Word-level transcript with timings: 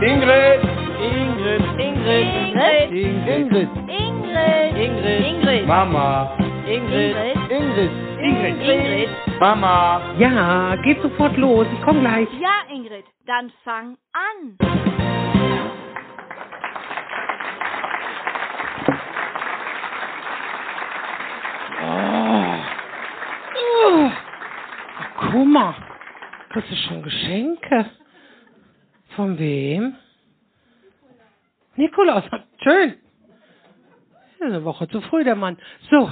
Ingrid. 0.00 0.60
Ingrid. 1.02 1.62
Ingrid. 1.74 2.26
Ingrid. 2.54 3.26
Ingrid. 3.26 3.68
Ingrid. 4.78 5.24
Ingrid. 5.26 5.66
Mama. 5.66 6.30
Ingrid. 6.70 7.16
Ingrid. 7.50 7.90
Ingrid. 8.22 8.56
Ingrid. 8.62 9.08
Mama. 9.40 10.00
Ja, 10.18 10.76
geht 10.84 11.02
sofort 11.02 11.36
los. 11.36 11.66
Ich 11.72 11.82
komme 11.82 12.00
gleich. 12.00 12.28
Ja, 12.40 12.62
Ingrid. 12.72 13.04
Dann 13.26 13.50
fang 13.64 13.96
an. 14.14 14.56
Oh. 21.82 22.54
Oh. 23.90 24.10
Guck 25.32 25.46
mal, 25.46 25.74
kriegst 26.50 26.70
du 26.70 26.76
schon 26.76 27.02
Geschenke? 27.02 27.90
Von 29.18 29.36
wem? 29.36 29.96
Nikolaus. 31.74 32.22
Schön. 32.62 32.94
Eine 34.40 34.64
Woche 34.64 34.86
zu 34.86 35.00
früh, 35.00 35.24
der 35.24 35.34
Mann. 35.34 35.56
So. 35.90 36.08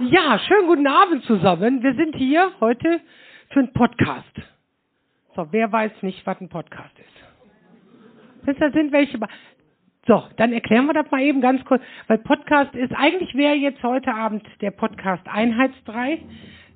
Ja, 0.00 0.36
schönen 0.40 0.66
guten 0.66 0.88
Abend 0.88 1.22
zusammen. 1.22 1.84
Wir 1.84 1.94
sind 1.94 2.16
hier 2.16 2.50
heute 2.58 3.00
für 3.50 3.60
einen 3.60 3.72
Podcast. 3.72 4.32
So, 5.36 5.46
wer 5.52 5.70
weiß 5.70 5.92
nicht, 6.02 6.26
was 6.26 6.40
ein 6.40 6.48
Podcast 6.48 6.90
ist? 6.98 8.58
Da 8.58 8.72
sind 8.72 8.90
welche. 8.90 9.20
So, 10.08 10.24
dann 10.36 10.52
erklären 10.52 10.86
wir 10.86 10.94
das 10.94 11.08
mal 11.12 11.22
eben 11.22 11.40
ganz 11.40 11.64
kurz, 11.64 11.80
weil 12.08 12.18
Podcast 12.18 12.74
ist, 12.74 12.92
eigentlich 12.92 13.36
wäre 13.36 13.54
jetzt 13.54 13.84
heute 13.84 14.12
Abend 14.12 14.44
der 14.60 14.72
Podcast 14.72 15.22
Einheitsdrei. 15.28 16.24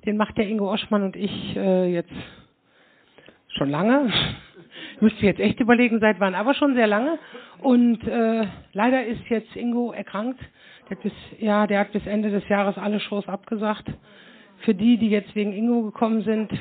Den 0.05 0.15
macht 0.15 0.37
der 0.37 0.47
Ingo 0.47 0.71
Oschmann 0.71 1.03
und 1.03 1.17
ich 1.17 1.57
äh, 1.57 1.91
jetzt 1.91 2.13
schon 3.49 3.69
lange. 3.69 4.13
Ich 4.95 5.01
müsste 5.01 5.25
jetzt 5.25 5.39
echt 5.39 5.59
überlegen, 5.59 5.99
seit 5.99 6.19
wann, 6.19 6.35
aber 6.35 6.53
schon 6.53 6.75
sehr 6.75 6.87
lange. 6.87 7.19
Und 7.59 8.05
äh, 8.07 8.45
leider 8.73 9.05
ist 9.05 9.27
jetzt 9.29 9.55
Ingo 9.55 9.91
erkrankt. 9.91 10.39
Der 10.89 10.97
hat 10.97 11.03
bis, 11.03 11.13
ja, 11.39 11.67
der 11.67 11.79
hat 11.79 11.91
bis 11.91 12.05
Ende 12.05 12.29
des 12.29 12.47
Jahres 12.49 12.77
alle 12.77 12.99
Shows 12.99 13.27
abgesagt. 13.27 13.85
Für 14.59 14.75
die, 14.75 14.97
die 14.97 15.09
jetzt 15.09 15.35
wegen 15.35 15.53
Ingo 15.53 15.83
gekommen 15.83 16.21
sind, 16.21 16.51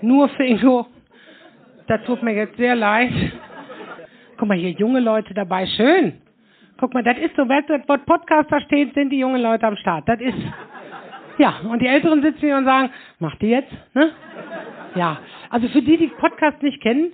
nur 0.00 0.28
für 0.30 0.44
Ingo. 0.44 0.86
Das 1.86 2.02
tut 2.04 2.22
mir 2.22 2.34
jetzt 2.34 2.56
sehr 2.56 2.74
leid. 2.74 3.12
Guck 4.38 4.48
mal, 4.48 4.56
hier 4.56 4.70
junge 4.70 5.00
Leute 5.00 5.34
dabei, 5.34 5.66
schön. 5.66 6.20
Guck 6.78 6.92
mal, 6.94 7.02
das 7.02 7.18
ist 7.18 7.36
so, 7.36 7.48
wenn 7.48 7.64
das 7.66 7.88
Wort 7.88 8.04
Podcaster 8.06 8.60
steht, 8.62 8.94
sind 8.94 9.10
die 9.10 9.18
jungen 9.18 9.40
Leute 9.40 9.66
am 9.66 9.76
Start. 9.76 10.08
Das 10.08 10.20
ist, 10.20 10.34
ja, 11.38 11.60
und 11.68 11.80
die 11.80 11.86
Älteren 11.86 12.22
sitzen 12.22 12.40
hier 12.40 12.56
und 12.56 12.64
sagen, 12.64 12.90
macht 13.20 13.40
die 13.42 13.48
jetzt, 13.48 13.72
ne? 13.94 14.10
Ja, 14.94 15.18
also 15.50 15.68
für 15.68 15.82
die, 15.82 15.96
die 15.96 16.08
Podcast 16.08 16.62
nicht 16.62 16.80
kennen, 16.80 17.12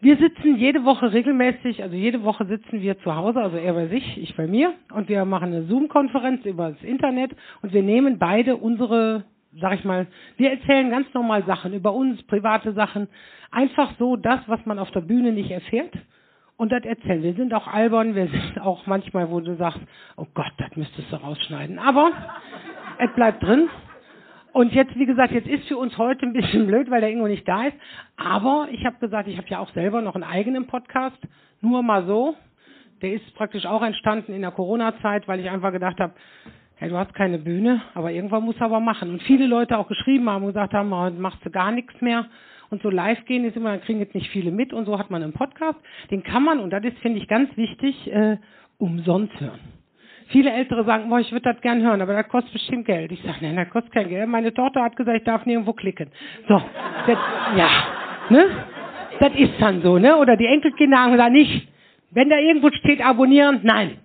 wir 0.00 0.18
sitzen 0.18 0.56
jede 0.56 0.84
Woche 0.84 1.12
regelmäßig, 1.12 1.82
also 1.82 1.96
jede 1.96 2.22
Woche 2.22 2.44
sitzen 2.44 2.82
wir 2.82 2.98
zu 3.00 3.16
Hause, 3.16 3.40
also 3.40 3.56
er 3.56 3.72
bei 3.72 3.86
sich, 3.86 4.18
ich 4.18 4.36
bei 4.36 4.46
mir, 4.46 4.74
und 4.92 5.08
wir 5.08 5.24
machen 5.24 5.54
eine 5.54 5.62
Zoom-Konferenz 5.64 6.44
über 6.44 6.70
das 6.70 6.82
Internet 6.82 7.34
und 7.62 7.72
wir 7.72 7.82
nehmen 7.82 8.18
beide 8.18 8.56
unsere, 8.56 9.24
sag 9.58 9.74
ich 9.74 9.84
mal, 9.84 10.06
wir 10.36 10.50
erzählen 10.50 10.90
ganz 10.90 11.06
normal 11.14 11.44
Sachen 11.46 11.72
über 11.72 11.94
uns, 11.94 12.22
private 12.24 12.74
Sachen, 12.74 13.08
einfach 13.50 13.92
so 13.98 14.16
das, 14.16 14.40
was 14.48 14.64
man 14.66 14.78
auf 14.78 14.90
der 14.90 15.00
Bühne 15.00 15.32
nicht 15.32 15.50
erfährt. 15.50 15.94
Und 16.58 16.72
das 16.72 16.84
erzählen. 16.84 17.22
Wir 17.22 17.34
sind 17.34 17.52
auch 17.52 17.66
albern, 17.66 18.14
wir 18.14 18.28
sind 18.28 18.60
auch 18.62 18.86
manchmal, 18.86 19.30
wo 19.30 19.40
du 19.40 19.56
sagst, 19.56 19.80
oh 20.16 20.26
Gott, 20.32 20.52
das 20.56 20.74
müsstest 20.74 21.12
du 21.12 21.16
rausschneiden. 21.16 21.78
Aber 21.78 22.12
es 22.98 23.12
bleibt 23.14 23.42
drin. 23.42 23.68
Und 24.56 24.72
jetzt, 24.72 24.98
wie 24.98 25.04
gesagt, 25.04 25.34
jetzt 25.34 25.46
ist 25.46 25.68
für 25.68 25.76
uns 25.76 25.98
heute 25.98 26.24
ein 26.24 26.32
bisschen 26.32 26.66
blöd, 26.66 26.90
weil 26.90 27.02
der 27.02 27.10
Ingo 27.10 27.28
nicht 27.28 27.46
da 27.46 27.66
ist. 27.66 27.76
Aber 28.16 28.68
ich 28.70 28.86
habe 28.86 28.96
gesagt, 29.00 29.28
ich 29.28 29.36
habe 29.36 29.46
ja 29.50 29.58
auch 29.58 29.70
selber 29.74 30.00
noch 30.00 30.14
einen 30.14 30.24
eigenen 30.24 30.66
Podcast. 30.66 31.18
Nur 31.60 31.82
mal 31.82 32.06
so. 32.06 32.34
Der 33.02 33.12
ist 33.12 33.34
praktisch 33.34 33.66
auch 33.66 33.82
entstanden 33.82 34.32
in 34.32 34.40
der 34.40 34.52
Corona-Zeit, 34.52 35.28
weil 35.28 35.40
ich 35.40 35.50
einfach 35.50 35.72
gedacht 35.72 36.00
habe, 36.00 36.14
hey, 36.76 36.88
du 36.88 36.96
hast 36.96 37.12
keine 37.12 37.36
Bühne, 37.36 37.82
aber 37.92 38.12
irgendwann 38.12 38.44
musst 38.44 38.60
du 38.60 38.64
aber 38.64 38.80
machen. 38.80 39.10
Und 39.10 39.22
viele 39.24 39.46
Leute 39.46 39.76
auch 39.76 39.88
geschrieben 39.88 40.30
haben 40.30 40.44
und 40.44 40.54
gesagt 40.54 40.72
haben, 40.72 40.90
oh, 40.90 41.10
machst 41.10 41.44
du 41.44 41.50
gar 41.50 41.70
nichts 41.70 42.00
mehr. 42.00 42.24
Und 42.70 42.80
so 42.80 42.88
live 42.88 43.26
gehen 43.26 43.44
ist 43.44 43.58
immer, 43.58 43.72
dann 43.72 43.82
kriegen 43.82 43.98
jetzt 43.98 44.14
nicht 44.14 44.30
viele 44.30 44.52
mit 44.52 44.72
und 44.72 44.86
so 44.86 44.98
hat 44.98 45.10
man 45.10 45.22
einen 45.22 45.34
Podcast. 45.34 45.78
Den 46.10 46.22
kann 46.22 46.42
man, 46.42 46.60
und 46.60 46.70
das 46.70 46.82
ist, 46.82 46.96
finde 47.00 47.18
ich, 47.18 47.28
ganz 47.28 47.54
wichtig, 47.58 48.10
äh, 48.10 48.38
umsonst 48.78 49.38
hören. 49.38 49.60
Viele 50.28 50.50
Ältere 50.52 50.84
sagen, 50.84 51.08
boah, 51.08 51.20
ich 51.20 51.30
würde 51.30 51.52
das 51.52 51.60
gern 51.60 51.82
hören, 51.82 52.00
aber 52.02 52.14
das 52.14 52.28
kostet 52.28 52.52
bestimmt 52.52 52.86
Geld. 52.86 53.12
Ich 53.12 53.22
sage, 53.22 53.38
nein, 53.42 53.56
das 53.56 53.70
kostet 53.70 53.92
kein 53.92 54.08
Geld. 54.08 54.28
Meine 54.28 54.52
Tochter 54.52 54.82
hat 54.82 54.96
gesagt, 54.96 55.18
ich 55.18 55.24
darf 55.24 55.46
nirgendwo 55.46 55.72
klicken. 55.72 56.08
So, 56.48 56.60
das, 57.06 57.18
ja, 57.56 57.68
ne? 58.30 58.46
Das 59.20 59.34
ist 59.34 59.52
dann 59.60 59.82
so, 59.82 59.98
ne? 59.98 60.16
Oder 60.16 60.36
die 60.36 60.46
Enkelkinder 60.46 60.98
haben 60.98 61.12
gesagt, 61.12 61.32
nicht. 61.32 61.68
Wenn 62.10 62.28
da 62.28 62.38
irgendwo 62.38 62.70
steht, 62.70 63.04
abonnieren, 63.04 63.60
nein. 63.62 63.98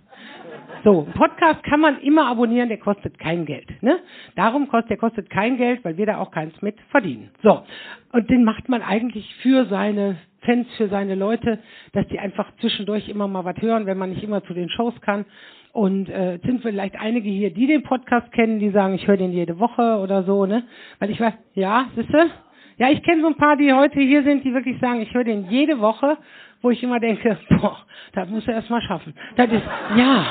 So, 0.83 1.03
einen 1.03 1.13
Podcast 1.13 1.63
kann 1.63 1.79
man 1.79 1.99
immer 1.99 2.27
abonnieren, 2.27 2.69
der 2.69 2.79
kostet 2.79 3.19
kein 3.19 3.45
Geld. 3.45 3.67
Ne? 3.83 3.99
Darum 4.35 4.67
kostet, 4.67 4.91
der 4.91 4.97
kostet 4.97 5.29
kein 5.29 5.57
Geld, 5.57 5.83
weil 5.85 5.97
wir 5.97 6.07
da 6.07 6.17
auch 6.17 6.31
keins 6.31 6.59
mit 6.61 6.75
verdienen. 6.89 7.29
So, 7.43 7.63
und 8.11 8.29
den 8.29 8.43
macht 8.43 8.67
man 8.67 8.81
eigentlich 8.81 9.33
für 9.43 9.65
seine 9.65 10.17
Fans, 10.41 10.67
für 10.77 10.87
seine 10.87 11.13
Leute, 11.13 11.59
dass 11.93 12.07
die 12.07 12.19
einfach 12.19 12.51
zwischendurch 12.59 13.07
immer 13.09 13.27
mal 13.27 13.45
was 13.45 13.61
hören, 13.61 13.85
wenn 13.85 13.97
man 13.97 14.09
nicht 14.09 14.23
immer 14.23 14.43
zu 14.43 14.53
den 14.55 14.69
Shows 14.69 14.99
kann. 15.01 15.25
Und 15.73 16.09
äh, 16.09 16.39
sind 16.43 16.61
vielleicht 16.61 16.99
einige 16.99 17.29
hier, 17.29 17.53
die 17.53 17.65
den 17.65 17.83
Podcast 17.83 18.31
kennen, 18.33 18.59
die 18.59 18.71
sagen, 18.71 18.95
ich 18.95 19.07
höre 19.07 19.17
den 19.17 19.31
jede 19.31 19.57
Woche 19.59 19.99
oder 19.99 20.23
so, 20.23 20.45
ne? 20.45 20.63
Weil 20.99 21.09
ich 21.11 21.19
weiß, 21.19 21.33
ja, 21.53 21.87
siehste? 21.95 22.29
Ja, 22.77 22.89
ich 22.89 23.01
kenne 23.03 23.21
so 23.21 23.27
ein 23.27 23.35
paar, 23.35 23.55
die 23.55 23.71
heute 23.71 23.99
hier 23.99 24.23
sind, 24.23 24.43
die 24.43 24.53
wirklich 24.53 24.79
sagen, 24.79 25.01
ich 25.01 25.13
höre 25.13 25.23
den 25.23 25.49
jede 25.49 25.79
Woche, 25.79 26.17
wo 26.61 26.71
ich 26.71 26.83
immer 26.83 26.99
denke, 26.99 27.37
boah, 27.49 27.77
das 28.13 28.29
muss 28.29 28.47
er 28.47 28.55
erst 28.55 28.69
mal 28.69 28.81
schaffen. 28.81 29.13
Das 29.35 29.49
ist, 29.51 29.63
ja, 29.95 30.25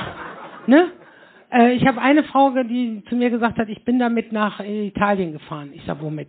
ne? 0.67 0.89
Äh, 1.53 1.73
ich 1.73 1.87
habe 1.87 2.01
eine 2.01 2.25
Frau, 2.25 2.51
die 2.63 3.03
zu 3.09 3.17
mir 3.17 3.31
gesagt 3.31 3.59
hat, 3.59 3.69
ich 3.69 3.85
bin 3.85 3.99
damit 3.99 4.33
nach 4.33 4.61
Italien 4.61 5.33
gefahren. 5.33 5.71
Ich 5.73 5.83
sag, 5.87 6.03
womit? 6.03 6.29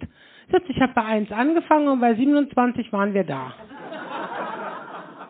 Ich 0.68 0.82
habe 0.82 0.94
bei 0.94 1.04
1 1.04 1.32
angefangen 1.32 1.88
und 1.88 2.02
bei 2.02 2.14
27 2.14 2.92
waren 2.92 3.14
wir 3.14 3.24
da. 3.24 3.54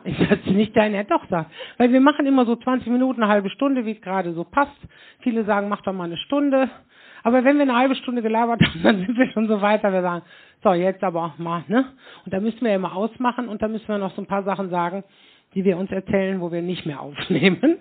Ich 0.04 0.18
sag, 0.18 0.46
nicht 0.48 0.76
dein 0.76 0.94
Herr 0.94 1.04
doch 1.04 1.28
sagt. 1.30 1.52
Weil 1.78 1.92
wir 1.92 2.02
machen 2.02 2.26
immer 2.26 2.46
so 2.46 2.56
20 2.56 2.88
Minuten, 2.88 3.22
eine 3.22 3.32
halbe 3.32 3.50
Stunde, 3.50 3.86
wie 3.86 3.92
es 3.92 4.02
gerade 4.02 4.34
so 4.34 4.44
passt. 4.44 4.78
Viele 5.20 5.44
sagen, 5.46 5.70
mach 5.70 5.82
doch 5.82 5.94
mal 5.94 6.06
eine 6.06 6.18
Stunde. 6.18 6.70
Aber 7.24 7.44
wenn 7.44 7.58
wir 7.58 7.64
eine 7.64 7.76
halbe 7.76 7.96
Stunde 7.96 8.22
gelabert 8.22 8.62
haben, 8.66 8.84
dann 8.84 8.98
sind 9.06 9.18
wir 9.18 9.32
schon 9.32 9.48
so 9.48 9.62
weiter. 9.62 9.92
Wir 9.94 10.02
sagen, 10.02 10.24
so, 10.64 10.74
jetzt 10.74 11.04
aber 11.04 11.26
auch 11.26 11.38
mal, 11.38 11.64
ne? 11.68 11.86
Und 12.26 12.34
da 12.34 12.40
müssen 12.40 12.62
wir 12.62 12.70
ja 12.70 12.76
immer 12.76 12.96
ausmachen 12.96 13.48
und 13.48 13.62
da 13.62 13.68
müssen 13.68 13.88
wir 13.88 13.98
noch 13.98 14.14
so 14.16 14.22
ein 14.22 14.28
paar 14.28 14.44
Sachen 14.44 14.70
sagen, 14.70 15.04
die 15.54 15.66
wir 15.66 15.78
uns 15.78 15.92
erzählen, 15.92 16.40
wo 16.40 16.52
wir 16.52 16.62
nicht 16.62 16.86
mehr 16.86 17.02
aufnehmen. 17.02 17.78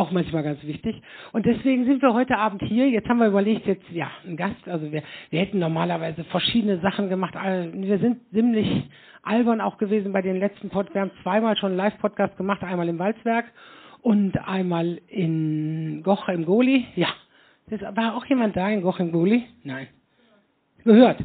Auch 0.00 0.12
manchmal 0.12 0.42
ganz 0.42 0.64
wichtig. 0.64 1.02
Und 1.32 1.44
deswegen 1.44 1.84
sind 1.84 2.00
wir 2.00 2.14
heute 2.14 2.38
Abend 2.38 2.62
hier. 2.62 2.88
Jetzt 2.88 3.06
haben 3.06 3.18
wir 3.18 3.26
überlegt, 3.26 3.66
jetzt, 3.66 3.84
ja, 3.90 4.10
ein 4.26 4.38
Gast. 4.38 4.66
Also 4.66 4.90
wir, 4.90 5.02
wir 5.28 5.40
hätten 5.40 5.58
normalerweise 5.58 6.24
verschiedene 6.24 6.78
Sachen 6.80 7.10
gemacht. 7.10 7.34
Wir 7.34 7.98
sind 7.98 8.20
ziemlich 8.32 8.88
albern 9.22 9.60
auch 9.60 9.76
gewesen 9.76 10.14
bei 10.14 10.22
den 10.22 10.38
letzten 10.38 10.70
Podcasts. 10.70 10.94
Wir 10.94 11.02
haben 11.02 11.10
zweimal 11.22 11.54
schon 11.58 11.72
einen 11.72 11.76
Live-Podcast 11.76 12.38
gemacht. 12.38 12.62
Einmal 12.62 12.88
im 12.88 12.98
Walzwerk 12.98 13.44
und 14.00 14.38
einmal 14.38 15.02
in 15.08 16.02
Goch 16.02 16.30
im 16.30 16.46
Goli. 16.46 16.86
Ja. 16.96 17.08
War 17.94 18.16
auch 18.16 18.24
jemand 18.24 18.56
da 18.56 18.70
in 18.70 18.80
Goch 18.80 19.00
im 19.00 19.12
Goli? 19.12 19.44
Nein. 19.64 19.86
Gehört. 20.82 21.20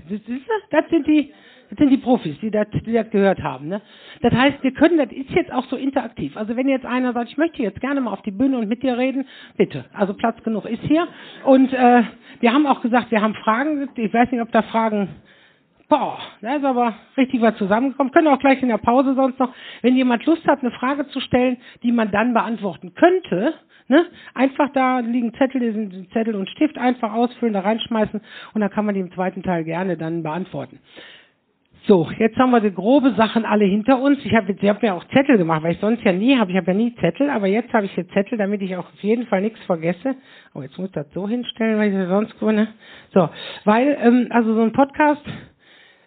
Das 0.72 0.90
sind 0.90 1.08
die, 1.08 1.32
das 1.70 1.78
sind 1.78 1.90
die 1.90 1.98
Profis, 1.98 2.38
die 2.42 2.52
das, 2.52 2.68
die 2.72 2.94
das 2.94 3.10
gehört 3.10 3.42
haben. 3.42 3.68
Ne? 3.68 3.82
Das 4.22 4.34
heißt, 4.34 4.64
wir 4.64 4.72
können, 4.74 4.98
das 4.98 5.12
ist 5.12 5.30
jetzt 5.32 5.52
auch 5.52 5.66
so 5.66 5.76
interaktiv. 5.76 6.36
Also 6.38 6.56
wenn 6.56 6.68
jetzt 6.68 6.86
einer 6.86 7.14
sagt, 7.14 7.30
ich 7.30 7.38
möchte 7.38 7.62
jetzt 7.62 7.82
gerne 7.82 8.02
mal 8.02 8.12
auf 8.12 8.22
die 8.22 8.32
Bühne 8.32 8.58
und 8.58 8.68
mit 8.68 8.84
dir 8.84 8.98
reden, 8.98 9.26
bitte. 9.58 9.86
Also 9.94 10.14
Platz 10.14 10.42
genug 10.44 10.66
ist 10.66 10.84
hier. 10.84 11.08
Und 11.44 11.74
äh, 11.74 12.04
wir 12.40 12.54
haben 12.54 12.68
auch 12.68 12.82
gesagt, 12.82 13.12
wir 13.12 13.22
haben 13.22 13.36
Fragen. 13.36 13.90
Ich 13.96 14.14
weiß 14.14 14.32
nicht, 14.32 14.42
ob 14.42 14.52
da 14.52 14.62
Fragen 14.62 15.10
Boah, 15.88 16.18
da 16.42 16.56
ist 16.56 16.66
aber 16.66 16.96
richtig 17.16 17.42
was 17.42 17.56
zusammengekommen. 17.58 18.12
Können 18.12 18.28
auch 18.30 18.40
gleich 18.40 18.62
in 18.64 18.70
der 18.70 18.80
Pause 18.80 19.14
sonst 19.14 19.38
noch, 19.38 19.54
wenn 19.84 19.96
jemand 19.96 20.26
Lust 20.26 20.46
hat, 20.48 20.62
eine 20.62 20.72
Frage 20.72 21.08
zu 21.10 21.20
stellen, 21.20 21.58
die 21.84 21.92
man 21.92 22.10
dann 22.10 22.34
beantworten 22.34 22.96
könnte, 22.96 23.54
ne, 23.88 24.06
einfach 24.34 24.70
da 24.74 25.00
liegen 25.00 25.34
Zettel, 25.36 25.62
diesen 25.62 26.10
Zettel 26.12 26.36
und 26.36 26.50
Stift 26.50 26.78
einfach 26.80 27.14
ausfüllen, 27.14 27.54
da 27.54 27.60
reinschmeißen 27.60 28.20
und 28.54 28.62
dann 28.62 28.72
kann 28.72 28.86
man 28.86 28.96
die 28.96 29.02
im 29.02 29.12
zweiten 29.12 29.44
Teil 29.44 29.64
gerne 29.64 29.96
dann 29.96 30.24
beantworten. 30.24 30.80
So, 31.88 32.10
jetzt 32.18 32.36
haben 32.38 32.50
wir 32.50 32.62
die 32.62 32.74
grobe 32.74 33.14
Sachen 33.14 33.46
alle 33.46 33.66
hinter 33.66 34.02
uns. 34.02 34.18
Ich 34.24 34.34
habe 34.34 34.56
hab 34.68 34.82
mir 34.82 34.96
auch 34.96 35.04
Zettel 35.10 35.38
gemacht, 35.38 35.62
weil 35.62 35.74
ich 35.74 35.80
sonst 35.80 36.04
ja 36.04 36.12
nie 36.12 36.36
habe. 36.36 36.50
Ich 36.50 36.58
habe 36.58 36.72
ja 36.72 36.74
nie 36.74 36.96
Zettel, 36.96 37.30
aber 37.30 37.46
jetzt 37.46 37.72
habe 37.74 37.86
ich 37.86 37.92
hier 37.92 38.08
Zettel, 38.08 38.40
damit 38.40 38.64
ich 38.64 38.76
auch 38.76 38.88
auf 38.88 39.00
jeden 39.02 39.28
Fall 39.28 39.42
nichts 39.42 39.64
vergesse. 39.66 40.16
Oh, 40.56 40.64
jetzt 40.64 40.80
muss 40.80 40.88
ich 40.88 40.94
das 40.94 41.06
so 41.14 41.28
hinstellen, 41.28 41.78
weil 41.78 41.92
ich 41.92 41.96
das 41.96 42.10
sonst 42.10 42.42
ne? 42.42 42.70
So, 43.14 43.30
weil 43.66 43.98
ähm, 44.02 44.28
also 44.32 44.56
so 44.56 44.64
ein 44.64 44.72
Podcast 44.72 45.22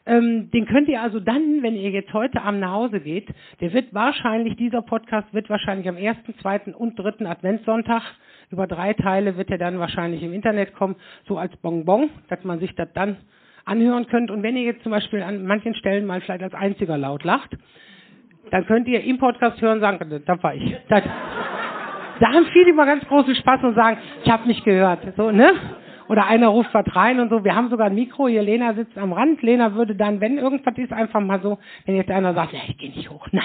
ähm, 0.05 0.51
den 0.51 0.67
könnt 0.67 0.89
ihr 0.89 1.03
also 1.03 1.21
dann, 1.21 1.63
wenn 1.63 1.77
ihr 1.77 1.91
jetzt 1.91 2.13
heute 2.15 2.43
Abend 2.43 2.61
nach 2.61 2.73
Hause 2.73 2.99
geht, 2.99 3.29
der 3.61 3.73
wird 3.75 3.93
wahrscheinlich, 3.93 4.57
dieser 4.57 4.81
Podcast 4.83 5.33
wird 5.35 5.51
wahrscheinlich 5.51 5.87
am 5.87 5.99
ersten, 5.99 6.35
zweiten 6.39 6.75
und 6.75 6.99
dritten 6.99 7.27
Adventssonntag 7.27 8.03
über 8.51 8.67
drei 8.67 8.95
Teile 8.95 9.37
wird 9.37 9.51
er 9.51 9.59
dann 9.59 9.79
wahrscheinlich 9.79 10.23
im 10.23 10.33
Internet 10.33 10.75
kommen, 10.75 10.97
so 11.27 11.37
als 11.37 11.55
Bonbon, 11.59 12.09
dass 12.29 12.43
man 12.43 12.59
sich 12.59 12.75
das 12.75 12.89
dann 12.95 13.19
anhören 13.69 14.06
könnt. 14.06 14.31
Und 14.31 14.43
wenn 14.43 14.56
ihr 14.56 14.65
jetzt 14.65 14.82
zum 14.82 14.93
Beispiel 14.93 15.23
an 15.23 15.44
manchen 15.44 15.75
Stellen 15.75 16.06
mal 16.06 16.20
vielleicht 16.20 16.43
als 16.43 16.55
einziger 16.55 16.99
laut 16.99 17.25
lacht, 17.25 17.56
dann 18.50 18.67
könnt 18.67 18.88
ihr 18.88 19.05
im 19.05 19.19
Podcast 19.19 19.61
hören 19.61 19.75
und 19.75 19.81
sagen, 19.81 20.23
da 20.25 20.43
war 20.43 20.55
ich. 20.55 20.76
Das, 20.88 21.03
da 22.20 22.32
haben 22.32 22.47
viele 22.53 22.70
immer 22.70 22.87
ganz 22.87 23.05
großen 23.06 23.35
Spaß 23.35 23.62
und 23.65 23.75
sagen, 23.75 23.99
ich 24.25 24.31
habe 24.31 24.47
mich 24.47 24.62
gehört. 24.65 25.00
So, 25.17 25.31
ne? 25.31 25.53
Oder 26.09 26.26
einer 26.26 26.49
ruft 26.49 26.73
was 26.73 26.87
rein 26.97 27.20
und 27.20 27.29
so. 27.29 27.44
Wir 27.44 27.55
haben 27.55 27.69
sogar 27.69 27.88
ein 27.88 27.94
Mikro, 27.94 28.29
hier 28.29 28.43
Lena 28.43 28.73
sitzt 28.73 28.97
am 28.97 29.12
Rand. 29.12 29.43
Lena 29.43 29.75
würde 29.75 29.94
dann, 29.94 30.21
wenn 30.21 30.38
irgendwas 30.38 30.76
ist, 30.79 30.93
einfach 30.93 31.21
mal 31.21 31.41
so, 31.43 31.59
wenn 31.85 31.97
jetzt 31.97 32.11
einer 32.11 32.32
sagt, 32.32 32.55
ja, 32.55 32.61
ich 32.67 32.79
gehe 32.79 32.91
nicht 32.91 33.11
hoch, 33.11 33.26
nein, 33.31 33.43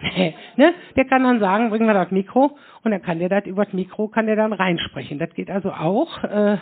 nee, 0.00 0.34
ne? 0.56 0.74
Der 0.96 1.06
kann 1.06 1.24
dann 1.24 1.40
sagen, 1.40 1.70
bringen 1.70 1.86
wir 1.86 1.94
das 1.94 2.12
Mikro 2.12 2.56
und 2.84 2.92
dann 2.92 3.02
kann 3.02 3.18
der 3.18 3.28
das 3.28 3.46
über 3.46 3.64
das 3.64 3.74
Mikro, 3.74 4.06
kann 4.06 4.26
der 4.26 4.36
dann 4.36 4.52
reinsprechen. 4.52 5.18
Das 5.18 5.34
geht 5.34 5.50
also 5.50 5.72
auch, 5.72 6.22
äh, 6.22 6.58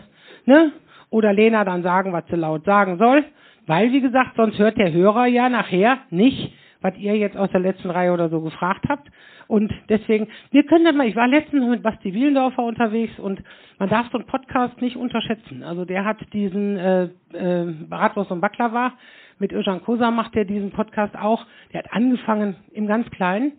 ne? 0.47 0.73
Oder 1.11 1.33
Lena 1.33 1.65
dann 1.65 1.83
sagen, 1.83 2.13
was 2.13 2.25
sie 2.29 2.37
laut 2.37 2.65
sagen 2.65 2.99
soll. 2.99 3.25
Weil, 3.67 3.93
wie 3.93 4.01
gesagt, 4.01 4.37
sonst 4.37 4.59
hört 4.59 4.79
der 4.79 4.93
Hörer 4.93 5.27
ja 5.27 5.49
nachher 5.49 5.99
nicht, 6.11 6.53
was 6.81 6.97
ihr 6.99 7.17
jetzt 7.17 7.37
aus 7.37 7.51
der 7.51 7.61
letzten 7.61 7.91
Reihe 7.91 8.13
oder 8.13 8.29
so 8.29 8.41
gefragt 8.41 8.85
habt. 8.89 9.09
Und 9.49 9.73
deswegen, 9.89 10.29
wir 10.51 10.65
können 10.65 10.85
das 10.85 10.95
mal, 10.95 11.07
ich 11.07 11.17
war 11.17 11.29
letztens 11.29 11.69
mit 11.69 11.83
Basti 11.83 12.13
Wielendorfer 12.13 12.63
unterwegs 12.63 13.19
und 13.19 13.43
man 13.79 13.89
darf 13.89 14.09
so 14.11 14.19
einen 14.19 14.27
Podcast 14.27 14.81
nicht 14.81 14.97
unterschätzen. 14.97 15.63
Also 15.63 15.85
der 15.85 16.05
hat 16.05 16.19
diesen 16.33 16.77
äh, 16.77 17.05
äh, 17.33 17.73
Bratwurst 17.89 18.31
und 18.31 18.41
Baklava 18.41 18.93
mit 19.39 19.53
Özcan 19.53 19.83
Kosa 19.83 20.11
macht 20.11 20.35
der 20.35 20.45
diesen 20.45 20.71
Podcast 20.71 21.17
auch. 21.17 21.47
Der 21.73 21.85
hat 21.85 21.93
angefangen 21.93 22.57
im 22.73 22.87
ganz 22.87 23.09
Kleinen 23.11 23.53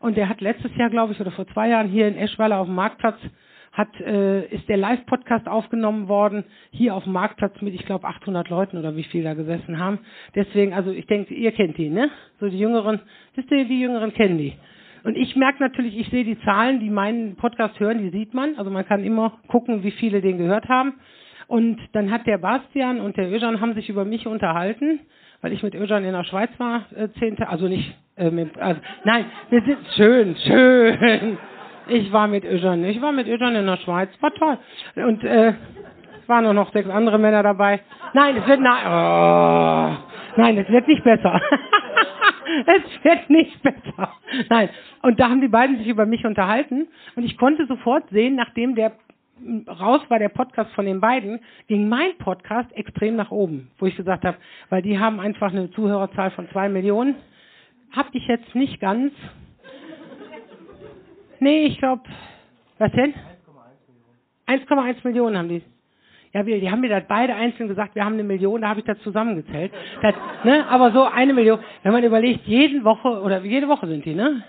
und 0.00 0.16
der 0.16 0.28
hat 0.28 0.40
letztes 0.40 0.74
Jahr, 0.76 0.90
glaube 0.90 1.12
ich, 1.12 1.20
oder 1.20 1.30
vor 1.30 1.46
zwei 1.48 1.68
Jahren 1.68 1.88
hier 1.88 2.06
in 2.06 2.16
Eschweiler 2.16 2.58
auf 2.58 2.66
dem 2.66 2.74
Marktplatz 2.74 3.18
hat, 3.72 3.88
äh, 4.00 4.46
ist 4.46 4.68
der 4.68 4.76
Live-Podcast 4.76 5.48
aufgenommen 5.48 6.08
worden, 6.08 6.44
hier 6.70 6.94
auf 6.94 7.04
dem 7.04 7.14
Marktplatz 7.14 7.60
mit, 7.62 7.74
ich 7.74 7.86
glaube, 7.86 8.06
800 8.06 8.48
Leuten 8.50 8.76
oder 8.76 8.96
wie 8.96 9.04
viel 9.04 9.24
da 9.24 9.34
gesessen 9.34 9.78
haben. 9.78 10.00
Deswegen, 10.34 10.74
also 10.74 10.90
ich 10.90 11.06
denke, 11.06 11.34
ihr 11.34 11.52
kennt 11.52 11.78
die, 11.78 11.88
ne? 11.88 12.10
So 12.38 12.48
die 12.48 12.58
Jüngeren, 12.58 13.00
wisst 13.34 13.50
ihr, 13.50 13.64
die 13.64 13.80
Jüngeren 13.80 14.12
kennen 14.12 14.38
die. 14.38 14.52
Und 15.04 15.16
ich 15.16 15.34
merke 15.34 15.62
natürlich, 15.62 15.98
ich 15.98 16.08
sehe 16.10 16.24
die 16.24 16.38
Zahlen, 16.40 16.80
die 16.80 16.90
meinen 16.90 17.34
Podcast 17.36 17.80
hören, 17.80 17.98
die 17.98 18.10
sieht 18.10 18.34
man. 18.34 18.56
Also 18.56 18.70
man 18.70 18.86
kann 18.86 19.02
immer 19.02 19.38
gucken, 19.48 19.82
wie 19.82 19.90
viele 19.90 20.20
den 20.20 20.38
gehört 20.38 20.68
haben. 20.68 20.94
Und 21.48 21.80
dann 21.92 22.10
hat 22.10 22.26
der 22.26 22.38
Bastian 22.38 23.00
und 23.00 23.16
der 23.16 23.30
Öjan 23.30 23.60
haben 23.60 23.74
sich 23.74 23.88
über 23.88 24.04
mich 24.04 24.26
unterhalten, 24.26 25.00
weil 25.40 25.52
ich 25.52 25.62
mit 25.62 25.74
Öjan 25.74 26.04
in 26.04 26.12
der 26.12 26.24
Schweiz 26.24 26.50
war, 26.58 26.86
äh, 26.94 27.08
zehnte, 27.18 27.48
also 27.48 27.68
nicht, 27.68 27.94
äh, 28.16 28.30
mit, 28.30 28.56
also, 28.58 28.80
nein, 29.04 29.26
wir 29.50 29.62
sind 29.62 29.78
schön, 29.96 30.36
schön. 30.36 31.38
Ich 31.92 32.10
war 32.10 32.26
mit 32.26 32.44
Öjan, 32.44 32.84
ich 32.84 33.02
war 33.02 33.12
mit 33.12 33.26
Öjan 33.26 33.54
in 33.54 33.66
der 33.66 33.76
Schweiz, 33.76 34.08
war 34.20 34.32
toll. 34.32 34.56
Und 34.96 35.22
äh, 35.24 35.48
es 35.50 36.26
waren 36.26 36.44
nur 36.44 36.54
noch 36.54 36.72
sechs 36.72 36.88
andere 36.88 37.18
Männer 37.18 37.42
dabei. 37.42 37.80
Nein, 38.14 38.34
es 38.38 38.46
wird 38.46 38.60
nein, 38.60 38.86
oh, 38.86 39.96
nein, 40.36 40.56
es 40.56 40.70
wird 40.70 40.88
nicht 40.88 41.04
besser. 41.04 41.38
es 42.66 43.04
wird 43.04 43.28
nicht 43.28 43.62
besser. 43.62 44.14
Nein. 44.48 44.70
Und 45.02 45.20
da 45.20 45.28
haben 45.28 45.42
die 45.42 45.48
beiden 45.48 45.76
sich 45.76 45.86
über 45.86 46.06
mich 46.06 46.24
unterhalten 46.24 46.88
und 47.14 47.24
ich 47.24 47.36
konnte 47.36 47.66
sofort 47.66 48.08
sehen, 48.08 48.36
nachdem 48.36 48.74
der 48.74 48.92
raus 49.68 50.00
war 50.08 50.18
der 50.18 50.30
Podcast 50.30 50.72
von 50.72 50.86
den 50.86 51.00
beiden, 51.00 51.40
ging 51.68 51.90
mein 51.90 52.16
Podcast 52.18 52.74
extrem 52.74 53.16
nach 53.16 53.30
oben, 53.30 53.70
wo 53.78 53.84
ich 53.84 53.96
gesagt 53.96 54.24
habe, 54.24 54.38
weil 54.70 54.80
die 54.80 54.98
haben 54.98 55.20
einfach 55.20 55.52
eine 55.52 55.70
Zuhörerzahl 55.72 56.30
von 56.30 56.48
zwei 56.52 56.70
Millionen. 56.70 57.16
Hab 57.94 58.14
ich 58.14 58.26
jetzt 58.28 58.54
nicht 58.54 58.80
ganz, 58.80 59.12
Nee, 61.42 61.64
ich 61.66 61.78
glaube, 61.78 62.02
was 62.78 62.92
denn? 62.92 63.14
1,1 64.46 64.98
Millionen 65.02 65.36
haben 65.36 65.48
die. 65.48 65.62
Ja, 66.32 66.46
wir, 66.46 66.60
die 66.60 66.70
haben 66.70 66.80
mir 66.80 66.88
das 66.88 67.02
beide 67.08 67.34
einzeln 67.34 67.68
gesagt, 67.68 67.96
wir 67.96 68.04
haben 68.04 68.12
eine 68.12 68.22
Million, 68.22 68.60
da 68.60 68.68
habe 68.68 68.78
ich 68.78 68.86
das 68.86 68.96
zusammengezählt. 69.00 69.72
Das, 70.02 70.14
ne, 70.44 70.64
aber 70.68 70.92
so 70.92 71.02
eine 71.02 71.34
Million, 71.34 71.58
wenn 71.82 71.90
man 71.90 72.04
überlegt, 72.04 72.46
jede 72.46 72.84
Woche, 72.84 73.20
oder 73.22 73.42
jede 73.42 73.66
Woche 73.66 73.88
sind 73.88 74.04
die, 74.04 74.14
ne? 74.14 74.44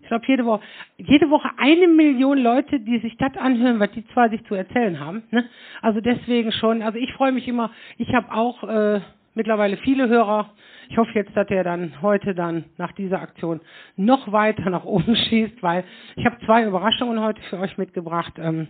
Ich 0.00 0.08
glaube, 0.08 0.24
jede 0.26 0.44
Woche, 0.44 0.60
jede 0.96 1.30
Woche 1.30 1.50
eine 1.56 1.86
Million 1.86 2.38
Leute, 2.38 2.80
die 2.80 2.98
sich 2.98 3.16
das 3.16 3.36
anhören, 3.36 3.78
was 3.78 3.92
die 3.92 4.04
zwei 4.08 4.28
sich 4.28 4.44
zu 4.46 4.56
erzählen 4.56 4.98
haben. 4.98 5.22
Ne? 5.30 5.44
Also 5.82 6.00
deswegen 6.00 6.50
schon, 6.50 6.82
also 6.82 6.98
ich 6.98 7.12
freue 7.12 7.30
mich 7.30 7.46
immer, 7.46 7.70
ich 7.96 8.12
habe 8.12 8.30
auch 8.32 8.64
äh, 8.64 9.00
mittlerweile 9.34 9.76
viele 9.78 10.08
Hörer. 10.08 10.50
Ich 10.88 10.98
hoffe 10.98 11.12
jetzt, 11.14 11.36
dass 11.36 11.48
er 11.48 11.64
dann 11.64 12.00
heute 12.02 12.34
dann 12.34 12.64
nach 12.76 12.92
dieser 12.92 13.20
Aktion 13.20 13.60
noch 13.96 14.32
weiter 14.32 14.70
nach 14.70 14.84
oben 14.84 15.16
schießt, 15.28 15.62
weil 15.62 15.84
ich 16.16 16.24
habe 16.26 16.38
zwei 16.44 16.64
Überraschungen 16.64 17.20
heute 17.20 17.40
für 17.42 17.58
euch 17.58 17.76
mitgebracht. 17.78 18.34
Ähm, 18.38 18.68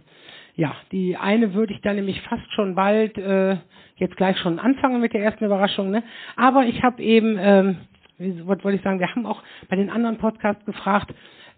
ja, 0.57 0.75
die 0.93 1.17
eine 1.17 1.55
würde 1.55 1.73
ich 1.75 1.81
dann 1.81 1.97
nämlich 1.97 2.21
fast 2.23 2.53
schon 2.53 2.75
bald 2.75 3.19
äh, 3.19 3.57
jetzt 3.97 4.17
gleich 4.17 4.39
schon 4.39 4.59
anfangen 4.59 5.01
mit 5.01 5.13
der 5.13 5.23
ersten 5.23 5.45
Überraschung. 5.45 5.91
Ne? 5.91 6.03
Aber 6.37 6.65
ich 6.65 6.83
habe 6.83 7.03
eben, 7.03 7.37
ähm, 7.41 7.77
was 8.19 8.63
wollte 8.63 8.77
ich 8.77 8.83
sagen, 8.83 9.01
wir 9.01 9.11
haben 9.11 9.27
auch 9.27 9.43
bei 9.69 9.77
den 9.77 9.91
anderen 9.91 10.19
Podcasts 10.19 10.65
gefragt, 10.65 11.13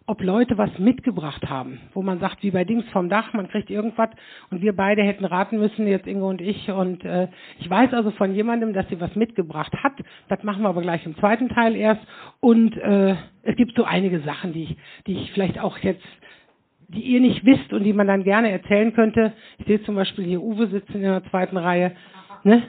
ob 0.06 0.22
Leute 0.22 0.56
was 0.56 0.78
mitgebracht 0.78 1.48
haben, 1.48 1.80
wo 1.92 2.02
man 2.02 2.20
sagt, 2.20 2.42
wie 2.42 2.52
bei 2.52 2.64
Dings 2.64 2.84
vom 2.92 3.08
Dach, 3.08 3.32
man 3.32 3.48
kriegt 3.48 3.70
irgendwas 3.70 4.10
und 4.50 4.62
wir 4.62 4.74
beide 4.74 5.02
hätten 5.02 5.24
raten 5.24 5.58
müssen, 5.58 5.86
jetzt 5.88 6.06
Ingo 6.06 6.28
und 6.28 6.40
ich. 6.40 6.70
Und 6.70 7.04
äh, 7.04 7.28
ich 7.58 7.68
weiß 7.68 7.92
also 7.92 8.12
von 8.12 8.32
jemandem, 8.32 8.72
dass 8.72 8.88
sie 8.88 9.00
was 9.00 9.14
mitgebracht 9.16 9.72
hat. 9.82 9.94
Das 10.28 10.42
machen 10.44 10.62
wir 10.62 10.68
aber 10.68 10.82
gleich 10.82 11.04
im 11.06 11.16
zweiten 11.16 11.48
Teil 11.48 11.74
erst. 11.74 12.02
Und 12.40 12.76
äh, 12.76 13.16
es 13.42 13.56
gibt 13.56 13.76
so 13.76 13.84
einige 13.84 14.20
Sachen, 14.20 14.52
die 14.52 14.64
ich, 14.64 14.76
die 15.06 15.14
ich 15.14 15.32
vielleicht 15.32 15.58
auch 15.58 15.78
jetzt 15.78 16.04
die 16.88 17.00
ihr 17.00 17.20
nicht 17.20 17.44
wisst 17.44 17.72
und 17.72 17.82
die 17.82 17.92
man 17.92 18.06
dann 18.06 18.22
gerne 18.22 18.50
erzählen 18.50 18.94
könnte. 18.94 19.32
Ich 19.58 19.66
sehe 19.66 19.82
zum 19.82 19.96
Beispiel 19.96 20.24
hier 20.24 20.40
Uwe 20.40 20.68
sitzen 20.68 20.94
in 20.94 21.02
der 21.02 21.24
zweiten 21.30 21.56
Reihe. 21.56 21.92
Ne? 22.44 22.62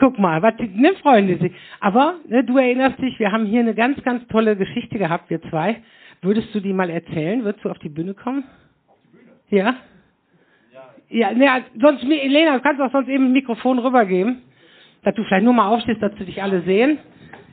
Guck 0.00 0.18
mal, 0.18 0.42
was, 0.42 0.54
ne, 0.58 0.94
Freunde. 1.00 1.50
Aber 1.80 2.14
ne, 2.26 2.42
du 2.42 2.58
erinnerst 2.58 3.00
dich, 3.00 3.18
wir 3.20 3.30
haben 3.30 3.46
hier 3.46 3.60
eine 3.60 3.74
ganz, 3.74 4.02
ganz 4.02 4.26
tolle 4.28 4.56
Geschichte 4.56 4.98
gehabt, 4.98 5.30
wir 5.30 5.40
zwei. 5.42 5.82
Würdest 6.22 6.54
du 6.54 6.60
die 6.60 6.72
mal 6.72 6.90
erzählen? 6.90 7.44
Würdest 7.44 7.64
du 7.64 7.70
auf 7.70 7.78
die 7.78 7.88
Bühne 7.88 8.14
kommen? 8.14 8.44
Auf 8.88 8.96
die 9.02 9.16
Bühne? 9.16 9.32
Ja? 9.62 9.74
Ja, 11.10 11.30
ja, 11.30 11.32
ne, 11.58 11.64
sonst, 11.80 12.02
Elena, 12.04 12.54
du 12.56 12.60
kannst 12.62 12.80
auch 12.80 12.90
sonst 12.90 13.08
eben 13.08 13.26
ein 13.26 13.32
Mikrofon 13.32 13.78
rübergeben, 13.78 14.42
dass 15.04 15.14
du 15.14 15.22
vielleicht 15.24 15.44
nur 15.44 15.52
mal 15.52 15.68
aufstehst, 15.68 16.02
dass 16.02 16.12
sie 16.18 16.24
dich 16.24 16.42
alle 16.42 16.62
sehen. 16.62 16.98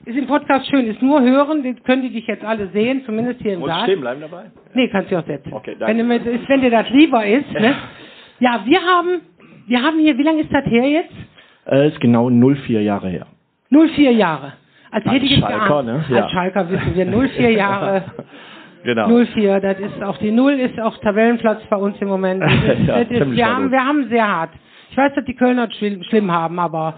Ist 0.05 0.17
im 0.17 0.25
Podcast 0.25 0.67
schön, 0.67 0.87
ist 0.87 1.01
nur 1.01 1.21
hören, 1.21 1.61
können 1.83 2.01
die 2.01 2.09
dich 2.09 2.25
jetzt 2.25 2.43
alle 2.43 2.69
sehen, 2.69 3.03
zumindest 3.05 3.39
hier 3.41 3.53
im 3.53 3.59
Muss 3.59 3.69
Saal. 3.69 3.83
stehen 3.83 4.01
bleiben 4.01 4.21
dabei? 4.21 4.45
Nee, 4.73 4.87
kannst 4.87 5.11
du 5.11 5.19
auch 5.19 5.25
setzen. 5.27 5.53
Okay, 5.53 5.75
wenn, 5.77 5.97
danke. 5.97 5.97
du 5.97 6.03
mit, 6.31 6.49
wenn 6.49 6.61
dir 6.61 6.71
das 6.71 6.89
lieber 6.89 7.23
ist, 7.23 7.51
ne? 7.53 7.75
Ja, 8.39 8.61
wir 8.65 8.81
haben, 8.81 9.21
wir 9.67 9.79
haben 9.83 9.99
hier, 9.99 10.17
wie 10.17 10.23
lange 10.23 10.41
ist 10.41 10.51
das 10.51 10.65
her 10.65 10.87
jetzt? 10.89 11.13
Äh, 11.67 11.89
ist 11.89 11.99
genau 11.99 12.31
04 12.31 12.81
Jahre 12.81 13.09
her. 13.09 13.27
04 13.69 14.11
Jahre. 14.13 14.53
Als 14.89 15.05
Als 15.05 15.13
hätte 15.15 15.25
ich 15.25 15.33
es 15.33 15.39
Schalker, 15.39 15.83
geahnt. 15.83 15.85
ne? 15.85 16.05
Ja. 16.09 16.23
Als 16.23 16.31
Schalker 16.31 16.69
wissen 16.71 16.95
wir 16.95 17.05
04 17.29 17.51
Jahre. 17.63 18.03
Genau. 18.83 19.07
04, 19.25 19.59
das 19.59 19.79
ist 19.79 20.01
auch 20.03 20.17
die 20.17 20.31
Null 20.31 20.53
ist 20.53 20.79
auch 20.79 20.97
Tabellenplatz 20.99 21.61
bei 21.69 21.77
uns 21.77 21.97
im 22.01 22.07
Moment. 22.07 22.41
Das 22.43 22.79
ist, 22.79 22.87
Ja, 22.87 23.03
das 23.03 23.11
ist, 23.11 23.31
wir, 23.35 23.45
haben, 23.55 23.71
wir 23.71 23.85
haben 23.85 24.09
sehr 24.09 24.27
hart. 24.27 24.51
Ich 24.89 24.97
weiß, 24.97 25.13
dass 25.15 25.25
die 25.25 25.35
Kölner 25.35 25.69
schlimm, 25.71 26.03
schlimm 26.03 26.31
haben, 26.31 26.59
aber 26.59 26.95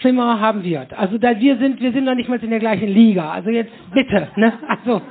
schlimmer 0.00 0.40
haben 0.40 0.62
wir. 0.62 0.86
Also 0.96 1.18
da, 1.18 1.38
wir 1.38 1.56
sind 1.58 1.80
wir 1.80 1.92
sind 1.92 2.04
noch 2.04 2.14
nicht 2.14 2.28
mal 2.28 2.38
in 2.42 2.50
der 2.50 2.60
gleichen 2.60 2.88
Liga. 2.88 3.30
Also 3.30 3.50
jetzt 3.50 3.72
bitte, 3.92 4.28
ne? 4.36 4.52
Also 4.68 5.02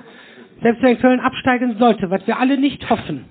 selbst 0.61 0.81
wenn 0.83 0.99
Köln 0.99 1.19
absteigen 1.19 1.75
sollte, 1.79 2.09
was 2.09 2.25
wir 2.27 2.39
alle 2.39 2.57
nicht 2.57 2.87
hoffen, 2.89 3.25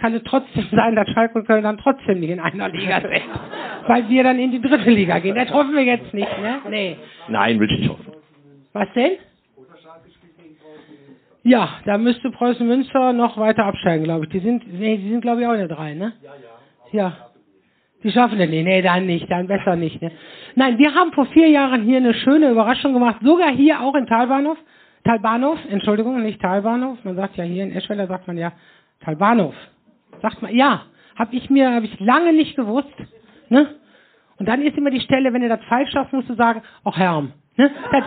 kann 0.00 0.14
es 0.14 0.22
trotzdem 0.24 0.66
sein, 0.72 0.94
dass 0.94 1.08
Schalke 1.10 1.38
und 1.38 1.46
Köln 1.46 1.64
dann 1.64 1.78
trotzdem 1.78 2.20
nicht 2.20 2.30
in 2.30 2.40
einer 2.40 2.68
Liga 2.68 3.00
sind, 3.00 3.22
weil 3.86 4.08
wir 4.08 4.22
dann 4.22 4.38
in 4.38 4.52
die 4.52 4.60
dritte 4.60 4.90
Liga 4.90 5.18
gehen. 5.18 5.34
Das 5.34 5.52
hoffen 5.52 5.74
wir 5.74 5.84
jetzt 5.84 6.14
nicht, 6.14 6.40
ne? 6.40 6.58
Nee. 6.70 6.96
Nein, 7.28 7.58
will 7.60 7.70
ich 7.70 7.80
nicht 7.80 7.90
hoffen. 7.90 8.12
Was 8.72 8.88
denn? 8.94 9.12
Ja, 11.48 11.80
da 11.86 11.96
müsste 11.96 12.30
Preußen 12.30 12.66
Münster 12.66 13.14
noch 13.14 13.38
weiter 13.38 13.64
absteigen, 13.64 14.04
glaube 14.04 14.26
ich. 14.26 14.30
Die 14.32 14.40
sind, 14.40 14.70
nee, 14.70 14.98
die 14.98 15.08
sind 15.08 15.22
glaube 15.22 15.40
ich 15.40 15.46
auch 15.46 15.54
in 15.54 15.60
der 15.66 15.68
drei, 15.68 15.94
ne? 15.94 16.12
Ja, 16.22 16.32
ja. 16.92 17.06
Ja. 17.06 17.16
Die 18.02 18.12
schaffen 18.12 18.38
das 18.38 18.50
nicht. 18.50 18.64
Nee, 18.64 18.82
dann 18.82 19.06
nicht, 19.06 19.30
dann 19.30 19.46
besser 19.46 19.74
nicht, 19.74 20.02
ne? 20.02 20.12
Nein, 20.56 20.76
wir 20.76 20.94
haben 20.94 21.10
vor 21.12 21.24
vier 21.26 21.48
Jahren 21.48 21.84
hier 21.84 21.96
eine 21.96 22.12
schöne 22.12 22.50
Überraschung 22.50 22.92
gemacht, 22.92 23.16
sogar 23.22 23.50
hier 23.50 23.80
auch 23.80 23.94
in 23.94 24.06
Talbahnhof. 24.06 24.58
Talbahnhof, 25.04 25.58
Entschuldigung, 25.70 26.22
nicht 26.22 26.38
Talbahnhof. 26.42 27.02
Man 27.02 27.16
sagt 27.16 27.36
ja 27.38 27.44
hier 27.44 27.62
in 27.62 27.72
Eschweiler 27.72 28.06
sagt 28.08 28.26
man 28.26 28.36
ja 28.36 28.52
Talbahnhof. 29.00 29.54
Sagt 30.20 30.42
man, 30.42 30.54
ja, 30.54 30.82
habe 31.16 31.34
ich 31.34 31.48
mir, 31.48 31.72
habe 31.72 31.86
ich 31.86 31.98
lange 31.98 32.34
nicht 32.34 32.56
gewusst, 32.56 32.92
ne? 33.48 33.74
Und 34.36 34.46
dann 34.46 34.60
ist 34.60 34.76
immer 34.76 34.90
die 34.90 35.00
Stelle, 35.00 35.32
wenn 35.32 35.40
du 35.40 35.48
das 35.48 35.64
falsch 35.64 35.92
schaffst, 35.92 36.12
musst 36.12 36.28
du 36.28 36.34
sagen, 36.34 36.60
ach 36.84 36.98
Herm. 36.98 37.32
Ne? 37.58 37.70
Das, 37.90 38.04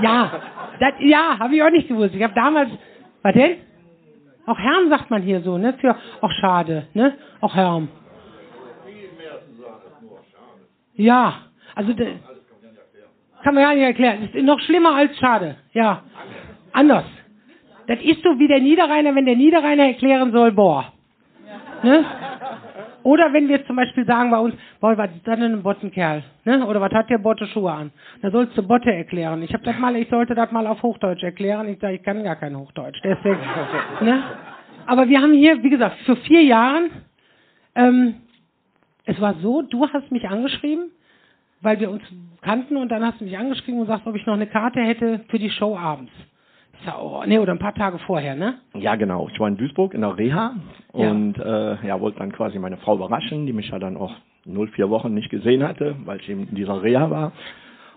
ja, 0.00 0.32
das, 0.78 0.94
ja, 1.00 1.38
habe 1.40 1.56
ich 1.56 1.62
auch 1.62 1.70
nicht 1.70 1.88
gewusst. 1.88 2.14
Ich 2.14 2.22
habe 2.22 2.34
damals, 2.34 2.70
was 3.22 3.34
denn? 3.34 3.56
Auch 4.46 4.58
Herm 4.58 4.88
sagt 4.88 5.10
man 5.10 5.22
hier 5.22 5.40
so, 5.42 5.58
ne? 5.58 5.74
Für, 5.74 5.96
ach 6.22 6.30
schade, 6.40 6.86
ne? 6.94 7.14
Auch 7.40 7.54
Herm. 7.54 7.88
Ja, 10.94 11.34
also 11.74 11.92
das 11.92 12.08
kann 13.42 13.54
man 13.54 13.64
ja 13.64 13.74
nicht 13.74 13.82
erklären. 13.82 14.18
Das 14.22 14.34
ist 14.34 14.44
noch 14.44 14.60
schlimmer 14.60 14.94
als 14.94 15.18
schade. 15.18 15.56
Ja, 15.72 16.02
anders. 16.72 17.04
Das 17.88 18.00
ist 18.00 18.22
so 18.22 18.38
wie 18.38 18.46
der 18.46 18.60
Niederrheiner, 18.60 19.14
wenn 19.16 19.26
der 19.26 19.36
Niederrheiner 19.36 19.86
erklären 19.86 20.30
soll, 20.30 20.52
boah. 20.52 20.92
Ne? 21.82 22.04
Oder 23.02 23.32
wenn 23.32 23.48
wir 23.48 23.64
zum 23.66 23.76
Beispiel 23.76 24.04
sagen 24.06 24.30
bei 24.30 24.38
uns, 24.38 24.54
boah, 24.80 24.96
was 24.96 25.10
ist 25.10 25.26
denn 25.26 25.42
ein 25.42 25.62
Bottenkerl? 25.62 26.22
Ne? 26.44 26.66
Oder 26.66 26.80
was 26.80 26.92
hat 26.92 27.08
der 27.08 27.18
Botte 27.18 27.46
Schuhe 27.46 27.72
an? 27.72 27.92
Da 28.22 28.30
sollst 28.30 28.56
du 28.56 28.62
Botte 28.62 28.92
erklären. 28.92 29.42
Ich 29.42 29.52
habe 29.52 29.64
das 29.64 29.78
mal, 29.78 29.96
ich 29.96 30.08
sollte 30.08 30.34
das 30.34 30.50
mal 30.52 30.66
auf 30.66 30.82
Hochdeutsch 30.82 31.22
erklären. 31.22 31.68
Ich 31.68 31.80
sage, 31.80 31.94
ich 31.94 32.02
kann 32.02 32.22
gar 32.22 32.36
kein 32.36 32.56
Hochdeutsch. 32.56 33.00
Deswegen, 33.02 33.38
ne? 34.02 34.22
Aber 34.86 35.08
wir 35.08 35.20
haben 35.20 35.32
hier, 35.32 35.62
wie 35.62 35.70
gesagt, 35.70 35.96
für 36.04 36.16
vier 36.16 36.42
Jahren, 36.42 36.90
ähm, 37.74 38.16
es 39.04 39.20
war 39.20 39.34
so, 39.42 39.62
du 39.62 39.88
hast 39.88 40.10
mich 40.10 40.28
angeschrieben, 40.28 40.90
weil 41.60 41.80
wir 41.80 41.90
uns 41.90 42.02
kannten 42.42 42.76
und 42.76 42.88
dann 42.88 43.04
hast 43.04 43.20
du 43.20 43.24
mich 43.24 43.36
angeschrieben 43.36 43.80
und 43.80 43.86
sagst, 43.86 44.06
ob 44.06 44.16
ich 44.16 44.26
noch 44.26 44.34
eine 44.34 44.46
Karte 44.46 44.80
hätte 44.80 45.20
für 45.28 45.38
die 45.38 45.50
Show 45.50 45.76
abends. 45.76 46.12
Sag, 46.84 46.94
oh, 47.00 47.22
nee, 47.26 47.38
oder 47.38 47.52
ein 47.52 47.58
paar 47.58 47.74
Tage 47.74 47.98
vorher, 47.98 48.34
ne? 48.34 48.54
Ja, 48.74 48.96
genau. 48.96 49.28
Ich 49.32 49.38
war 49.38 49.48
in 49.48 49.56
Duisburg 49.56 49.92
in 49.94 50.00
der 50.00 50.16
Reha 50.16 50.52
Ja. 50.94 51.10
und 51.10 51.38
äh, 51.38 51.86
ja, 51.86 52.00
wollte 52.00 52.18
dann 52.18 52.32
quasi 52.32 52.58
meine 52.58 52.78
Frau 52.78 52.94
überraschen, 52.94 53.46
die 53.46 53.52
mich 53.52 53.68
ja 53.70 53.78
dann 53.78 53.96
auch 53.96 54.12
04 54.46 54.88
Wochen 54.88 55.12
nicht 55.12 55.28
gesehen 55.30 55.62
hatte, 55.62 55.94
weil 56.04 56.18
ich 56.20 56.28
eben 56.28 56.48
in 56.48 56.54
dieser 56.54 56.82
Reha 56.82 57.10
war. 57.10 57.32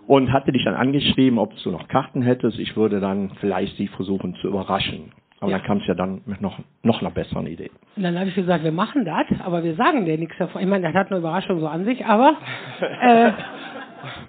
Und 0.05 0.33
hatte 0.33 0.51
dich 0.51 0.65
dann 0.65 0.75
angeschrieben, 0.75 1.39
ob 1.39 1.53
du 1.63 1.71
noch 1.71 1.87
Karten 1.87 2.21
hättest. 2.23 2.59
Ich 2.59 2.75
würde 2.75 2.99
dann 2.99 3.31
vielleicht 3.39 3.77
sie 3.77 3.87
versuchen 3.87 4.35
zu 4.35 4.47
überraschen. 4.49 5.13
Aber 5.39 5.51
Ja. 5.51 5.57
dann 5.59 5.65
kam 5.67 5.77
es 5.77 5.87
ja 5.87 5.93
dann 5.93 6.21
mit 6.25 6.41
noch, 6.41 6.59
noch 6.83 6.99
einer 6.99 7.09
besseren 7.11 7.47
Idee. 7.47 7.71
Und 7.95 8.03
dann 8.03 8.19
habe 8.19 8.27
ich 8.27 8.35
gesagt, 8.35 8.65
wir 8.65 8.73
machen 8.73 9.05
das, 9.05 9.25
aber 9.45 9.63
wir 9.63 9.75
sagen 9.75 10.03
dir 10.05 10.17
nichts 10.17 10.37
davon. 10.37 10.61
Ich 10.61 10.67
meine, 10.67 10.87
das 10.87 10.93
hat 10.93 11.09
eine 11.09 11.19
Überraschung 11.19 11.59
so 11.61 11.67
an 11.67 11.85
sich, 11.85 12.05
aber 12.05 12.33
äh, 13.01 13.31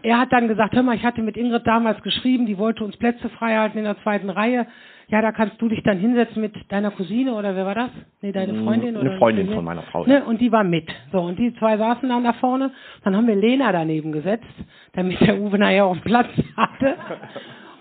er 0.02 0.18
hat 0.18 0.32
dann 0.32 0.48
gesagt, 0.48 0.74
hör 0.74 0.82
mal, 0.82 0.96
ich 0.96 1.04
hatte 1.04 1.22
mit 1.22 1.36
Ingrid 1.36 1.66
damals 1.66 2.02
geschrieben, 2.02 2.46
die 2.46 2.58
wollte 2.58 2.84
uns 2.84 2.96
Plätze 2.96 3.28
freihalten 3.28 3.78
in 3.78 3.84
der 3.84 4.00
zweiten 4.02 4.30
Reihe. 4.30 4.66
Ja, 5.08 5.20
da 5.20 5.32
kannst 5.32 5.60
du 5.60 5.68
dich 5.68 5.82
dann 5.82 5.98
hinsetzen 5.98 6.40
mit 6.40 6.54
deiner 6.72 6.90
Cousine 6.90 7.34
oder 7.34 7.54
wer 7.54 7.66
war 7.66 7.74
das? 7.74 7.90
Nee, 8.22 8.32
deine 8.32 8.54
Mm, 8.54 8.64
Freundin 8.64 8.96
eine 8.96 9.10
oder 9.10 9.18
Freundin 9.18 9.50
von 9.52 9.62
meiner 9.64 9.82
Frau, 9.82 10.06
Ne, 10.06 10.24
und 10.24 10.40
die 10.40 10.50
war 10.50 10.64
mit. 10.64 10.88
So, 11.12 11.20
und 11.20 11.38
die 11.38 11.54
zwei 11.56 11.76
saßen 11.76 12.08
dann 12.08 12.24
da 12.24 12.32
vorne. 12.34 12.70
Dann 13.04 13.14
haben 13.14 13.26
wir 13.26 13.36
Lena 13.36 13.70
daneben 13.70 14.12
gesetzt, 14.12 14.46
damit 14.94 15.20
der 15.20 15.38
Uwe 15.38 15.58
nachher 15.58 15.84
auch 15.84 15.92
einen 15.92 16.00
Platz 16.02 16.28
hatte. 16.56 16.96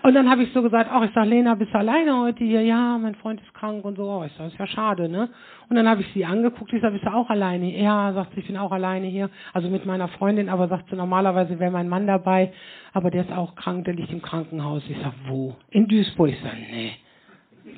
Und 0.04 0.12
dann 0.12 0.28
habe 0.28 0.42
ich 0.42 0.52
so 0.52 0.60
gesagt, 0.60 0.90
ach, 0.92 1.02
ich 1.02 1.12
sag, 1.14 1.24
Lena, 1.24 1.54
bist 1.54 1.72
du 1.72 1.78
alleine 1.78 2.14
heute 2.18 2.44
hier? 2.44 2.60
Ja, 2.60 2.98
mein 2.98 3.14
Freund 3.14 3.40
ist 3.40 3.54
krank 3.54 3.86
und 3.86 3.96
so. 3.96 4.04
Oh, 4.04 4.22
ich 4.22 4.32
sag, 4.36 4.48
ist 4.48 4.58
ja 4.58 4.66
schade, 4.66 5.08
ne? 5.08 5.30
Und 5.70 5.76
dann 5.76 5.88
habe 5.88 6.02
ich 6.02 6.12
sie 6.12 6.26
angeguckt, 6.26 6.74
ich 6.74 6.82
sag, 6.82 6.92
bist 6.92 7.06
du 7.06 7.10
auch 7.10 7.30
alleine? 7.30 7.74
Ja, 7.74 8.12
sagt 8.12 8.34
sie, 8.34 8.40
ich 8.40 8.46
bin 8.46 8.58
auch 8.58 8.70
alleine 8.70 9.06
hier. 9.06 9.30
Also 9.54 9.70
mit 9.70 9.86
meiner 9.86 10.08
Freundin, 10.08 10.50
aber 10.50 10.68
sagt 10.68 10.90
sie, 10.90 10.96
normalerweise 10.96 11.58
wäre 11.58 11.70
mein 11.70 11.88
Mann 11.88 12.06
dabei, 12.06 12.52
aber 12.92 13.10
der 13.10 13.22
ist 13.22 13.32
auch 13.32 13.54
krank, 13.54 13.86
der 13.86 13.94
liegt 13.94 14.12
im 14.12 14.20
Krankenhaus. 14.20 14.82
Ich 14.90 14.98
sag, 15.02 15.14
wo? 15.26 15.56
In 15.70 15.88
Duisburg. 15.88 16.28
Ich 16.28 16.40
sag, 16.42 16.52
nee. 16.52 16.92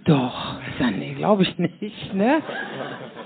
Doch. 0.04 0.56
Nee, 0.98 1.14
glaube 1.14 1.42
ich 1.42 1.58
nicht, 1.58 2.14
ne? 2.14 2.42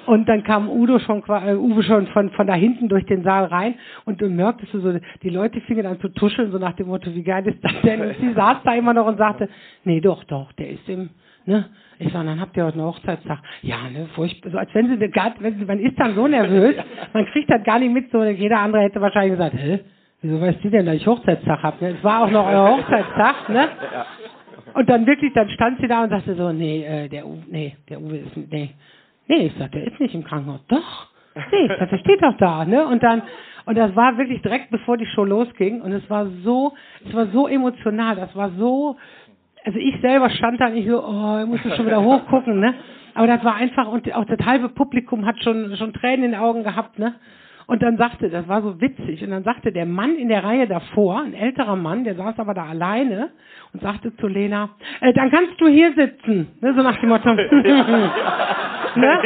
Und 0.06 0.28
dann 0.28 0.42
kam 0.44 0.68
Udo 0.68 0.98
schon, 0.98 1.22
äh, 1.28 1.54
Uwe 1.54 1.82
schon 1.82 2.06
von, 2.08 2.30
von 2.30 2.46
da 2.46 2.54
hinten 2.54 2.88
durch 2.88 3.04
den 3.06 3.22
Saal 3.22 3.44
rein 3.44 3.74
und 4.04 4.20
du 4.20 4.28
merktest 4.28 4.74
du 4.74 4.80
so, 4.80 4.98
die 5.22 5.30
Leute 5.30 5.60
fingen 5.62 5.86
an 5.86 6.00
zu 6.00 6.08
tuscheln, 6.08 6.50
so 6.50 6.58
nach 6.58 6.72
dem 6.74 6.88
Motto, 6.88 7.14
wie 7.14 7.22
geil 7.22 7.46
ist 7.46 7.62
das 7.62 7.72
denn? 7.82 8.00
Und 8.00 8.16
sie 8.20 8.32
saß 8.32 8.58
da 8.64 8.74
immer 8.74 8.92
noch 8.94 9.06
und 9.06 9.18
sagte, 9.18 9.48
nee, 9.84 10.00
doch, 10.00 10.24
doch, 10.24 10.52
der 10.52 10.70
ist 10.70 10.88
im, 10.88 11.10
ne? 11.46 11.66
Ich 11.98 12.12
sag, 12.12 12.24
dann 12.24 12.40
habt 12.40 12.56
ihr 12.56 12.64
heute 12.64 12.78
einen 12.78 12.86
Hochzeitstag. 12.86 13.38
Ja, 13.62 13.76
ne, 13.92 14.06
furchtbar, 14.14 14.50
so 14.50 14.58
als 14.58 14.74
wenn 14.74 14.88
sie, 14.88 15.00
wenn 15.00 15.58
sie, 15.58 15.64
man 15.64 15.80
ist 15.80 15.98
dann 15.98 16.14
so 16.14 16.26
nervös, 16.26 16.76
man 17.12 17.26
kriegt 17.26 17.50
das 17.50 17.62
gar 17.62 17.78
nicht 17.78 17.92
mit, 17.92 18.10
so, 18.10 18.22
jeder 18.24 18.58
andere 18.58 18.82
hätte 18.82 19.00
wahrscheinlich 19.00 19.32
gesagt, 19.32 19.54
hä? 19.54 19.80
Wieso 20.22 20.40
weißt 20.40 20.62
du 20.62 20.68
denn, 20.68 20.84
dass 20.84 20.96
ich 20.96 21.06
Hochzeitstag 21.06 21.62
hab? 21.62 21.80
Ne? 21.80 21.94
Es 21.96 22.04
war 22.04 22.24
auch 22.24 22.30
noch 22.30 22.46
euer 22.46 22.76
Hochzeitstag, 22.76 23.48
ne? 23.48 23.68
Und 24.74 24.88
dann 24.88 25.06
wirklich, 25.06 25.32
dann 25.32 25.48
stand 25.50 25.80
sie 25.80 25.88
da 25.88 26.04
und 26.04 26.10
sagte 26.10 26.34
so, 26.34 26.52
nee, 26.52 26.84
äh, 26.84 27.08
der 27.08 27.26
Uwe, 27.26 27.42
nee, 27.50 27.76
der 27.88 28.00
Uwe 28.00 28.18
ist, 28.18 28.36
nee. 28.36 28.70
Nee, 29.28 29.46
ich 29.46 29.52
sag, 29.58 29.72
der 29.72 29.86
ist 29.86 30.00
nicht 30.00 30.14
im 30.14 30.24
Krankenhaus. 30.24 30.64
Doch. 30.68 31.06
Nee, 31.34 31.66
ich 31.66 31.78
sag, 31.78 31.90
der 31.90 31.98
steht 31.98 32.22
doch 32.22 32.36
da, 32.38 32.64
ne? 32.64 32.86
Und 32.86 33.02
dann, 33.02 33.22
und 33.66 33.78
das 33.78 33.94
war 33.94 34.18
wirklich 34.18 34.42
direkt 34.42 34.70
bevor 34.70 34.96
die 34.96 35.06
Show 35.06 35.24
losging 35.24 35.80
und 35.80 35.92
es 35.92 36.08
war 36.10 36.26
so, 36.44 36.72
es 37.06 37.14
war 37.14 37.26
so 37.26 37.46
emotional, 37.46 38.16
das 38.16 38.34
war 38.34 38.50
so, 38.58 38.96
also 39.64 39.78
ich 39.78 40.00
selber 40.00 40.30
stand 40.30 40.60
da 40.60 40.68
nicht 40.70 40.88
so, 40.88 41.04
oh, 41.04 41.38
ich 41.40 41.46
musste 41.46 41.70
schon 41.76 41.86
wieder 41.86 42.02
hochgucken, 42.02 42.58
ne? 42.60 42.74
Aber 43.14 43.26
das 43.26 43.44
war 43.44 43.56
einfach, 43.56 43.88
und 43.88 44.12
auch 44.14 44.24
das 44.24 44.44
halbe 44.44 44.68
Publikum 44.70 45.26
hat 45.26 45.42
schon, 45.42 45.76
schon 45.76 45.92
Tränen 45.92 46.24
in 46.26 46.30
den 46.32 46.40
Augen 46.40 46.64
gehabt, 46.64 46.98
ne? 46.98 47.14
Und 47.70 47.84
dann 47.84 47.96
sagte, 47.98 48.28
das 48.30 48.48
war 48.48 48.62
so 48.62 48.80
witzig, 48.80 49.22
und 49.22 49.30
dann 49.30 49.44
sagte 49.44 49.70
der 49.70 49.86
Mann 49.86 50.16
in 50.16 50.28
der 50.28 50.42
Reihe 50.42 50.66
davor, 50.66 51.20
ein 51.20 51.34
älterer 51.34 51.76
Mann, 51.76 52.02
der 52.02 52.16
saß 52.16 52.36
aber 52.40 52.52
da 52.52 52.64
alleine 52.64 53.30
und 53.72 53.80
sagte 53.80 54.12
zu 54.16 54.26
Lena, 54.26 54.70
äh, 55.00 55.12
dann 55.12 55.30
kannst 55.30 55.52
du 55.60 55.68
hier 55.68 55.92
sitzen, 55.92 56.48
ne, 56.60 56.74
so 56.74 56.82
nach 56.82 56.98
dem 56.98 57.10
Motto. 57.10 57.32
ne? 58.96 59.18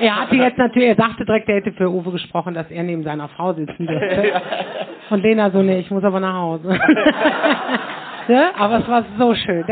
Er 0.00 0.22
hatte 0.22 0.34
jetzt 0.34 0.58
natürlich, 0.58 0.88
er 0.88 0.96
dachte 0.96 1.24
direkt, 1.24 1.48
er 1.48 1.58
hätte 1.58 1.70
für 1.70 1.88
Uwe 1.88 2.10
gesprochen, 2.10 2.52
dass 2.52 2.68
er 2.68 2.82
neben 2.82 3.04
seiner 3.04 3.28
Frau 3.28 3.52
sitzen 3.52 3.86
dürfte. 3.86 4.42
Und 5.10 5.22
Lena 5.22 5.52
so, 5.52 5.62
nee, 5.62 5.78
ich 5.78 5.90
muss 5.92 6.02
aber 6.02 6.18
nach 6.18 6.34
Hause. 6.34 6.66
ne? 8.26 8.50
Aber 8.58 8.80
es 8.80 8.88
war 8.88 9.04
so 9.18 9.36
schön. 9.36 9.64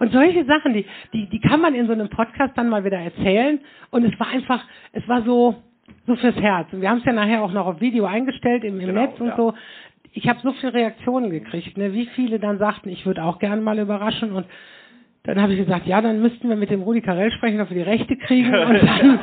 Und 0.00 0.10
solche 0.12 0.44
Sachen, 0.44 0.72
die, 0.72 0.84
die, 1.12 1.28
die 1.28 1.38
kann 1.38 1.60
man 1.60 1.76
in 1.76 1.86
so 1.86 1.92
einem 1.92 2.08
Podcast 2.08 2.58
dann 2.58 2.68
mal 2.68 2.82
wieder 2.84 2.98
erzählen. 2.98 3.60
Und 3.92 4.04
es 4.04 4.18
war 4.18 4.26
einfach, 4.26 4.64
es 4.90 5.06
war 5.06 5.22
so, 5.22 5.54
so 6.06 6.16
fürs 6.16 6.36
Herz. 6.36 6.72
Und 6.72 6.80
wir 6.80 6.90
haben 6.90 6.98
es 6.98 7.04
ja 7.04 7.12
nachher 7.12 7.42
auch 7.42 7.52
noch 7.52 7.66
auf 7.66 7.80
Video 7.80 8.04
eingestellt 8.06 8.64
im, 8.64 8.80
im 8.80 8.86
Genau, 8.88 9.00
Netz 9.02 9.20
und 9.20 9.28
ja. 9.28 9.36
so. 9.36 9.54
Ich 10.12 10.28
habe 10.28 10.40
so 10.42 10.52
viele 10.52 10.72
Reaktionen 10.74 11.30
gekriegt, 11.30 11.76
ne? 11.76 11.92
wie 11.92 12.06
viele 12.06 12.38
dann 12.38 12.58
sagten, 12.58 12.88
ich 12.88 13.04
würde 13.04 13.22
auch 13.22 13.38
gerne 13.38 13.60
mal 13.60 13.78
überraschen 13.78 14.32
und 14.32 14.46
dann 15.24 15.42
habe 15.42 15.52
ich 15.52 15.58
gesagt, 15.58 15.86
ja, 15.86 16.00
dann 16.00 16.22
müssten 16.22 16.48
wir 16.48 16.56
mit 16.56 16.70
dem 16.70 16.82
Rudi 16.82 17.02
Carell 17.02 17.30
sprechen, 17.32 17.60
ob 17.60 17.68
wir 17.70 17.76
die 17.76 17.82
Rechte 17.90 18.16
kriegen 18.16 18.54
und 18.54 18.74
dann, 18.82 19.18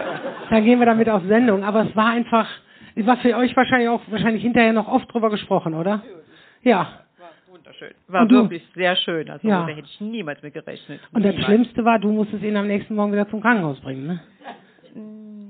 dann 0.49 0.63
gehen 0.65 0.77
wir 0.79 0.85
damit 0.85 1.09
auf 1.09 1.23
Sendung. 1.27 1.63
Aber 1.63 1.83
es 1.87 1.95
war 1.95 2.09
einfach, 2.11 2.47
es 2.95 3.05
war 3.07 3.17
für 3.17 3.35
euch 3.37 3.55
wahrscheinlich 3.55 3.89
auch 3.89 4.01
wahrscheinlich 4.09 4.43
hinterher 4.43 4.73
noch 4.73 4.87
oft 4.87 5.11
drüber 5.11 5.29
gesprochen, 5.31 5.73
oder? 5.73 6.03
Ja. 6.61 6.99
Wunderschön. 7.49 7.91
War 8.07 8.29
wirklich 8.29 8.63
sehr 8.75 8.95
schön. 8.97 9.29
Also 9.29 9.47
Ja. 9.47 9.61
da 9.65 9.67
hätte 9.73 9.87
ich 9.87 10.01
niemals 10.01 10.41
mit 10.43 10.53
gerechnet. 10.53 10.99
Und 11.13 11.23
das 11.23 11.31
Niemals. 11.31 11.45
Schlimmste 11.45 11.85
war, 11.85 11.99
du 11.99 12.11
musstest 12.11 12.43
ihn 12.43 12.57
am 12.57 12.67
nächsten 12.67 12.95
Morgen 12.95 13.13
wieder 13.13 13.27
zum 13.29 13.41
Krankenhaus 13.41 13.79
bringen, 13.79 14.05
ne? 14.07 14.19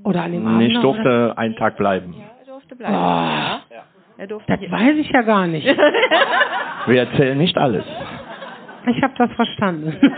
Oder 0.04 0.24
an 0.24 0.32
dem 0.32 0.46
Abend. 0.46 0.58
Nee, 0.60 0.68
ich 0.68 0.74
noch, 0.74 0.84
oder? 0.84 0.94
durfte 1.04 1.38
einen 1.38 1.56
Tag 1.56 1.78
bleiben. 1.78 2.14
Ja, 2.18 2.26
er 2.40 2.46
durfte 2.52 2.76
bleiben. 2.76 2.94
Ah. 2.96 3.62
Ja. 3.70 3.84
Er 4.18 4.28
durfte 4.28 4.52
Das 4.52 4.60
hier- 4.60 4.72
weiß 4.72 4.96
ich 4.98 5.10
ja 5.10 5.22
gar 5.22 5.48
nicht. 5.48 5.66
Wir 6.88 7.00
erzählen 7.02 7.38
nicht 7.38 7.58
alles. 7.58 7.86
Ich 8.88 9.02
habe 9.02 9.14
das 9.18 9.32
verstanden. 9.32 9.96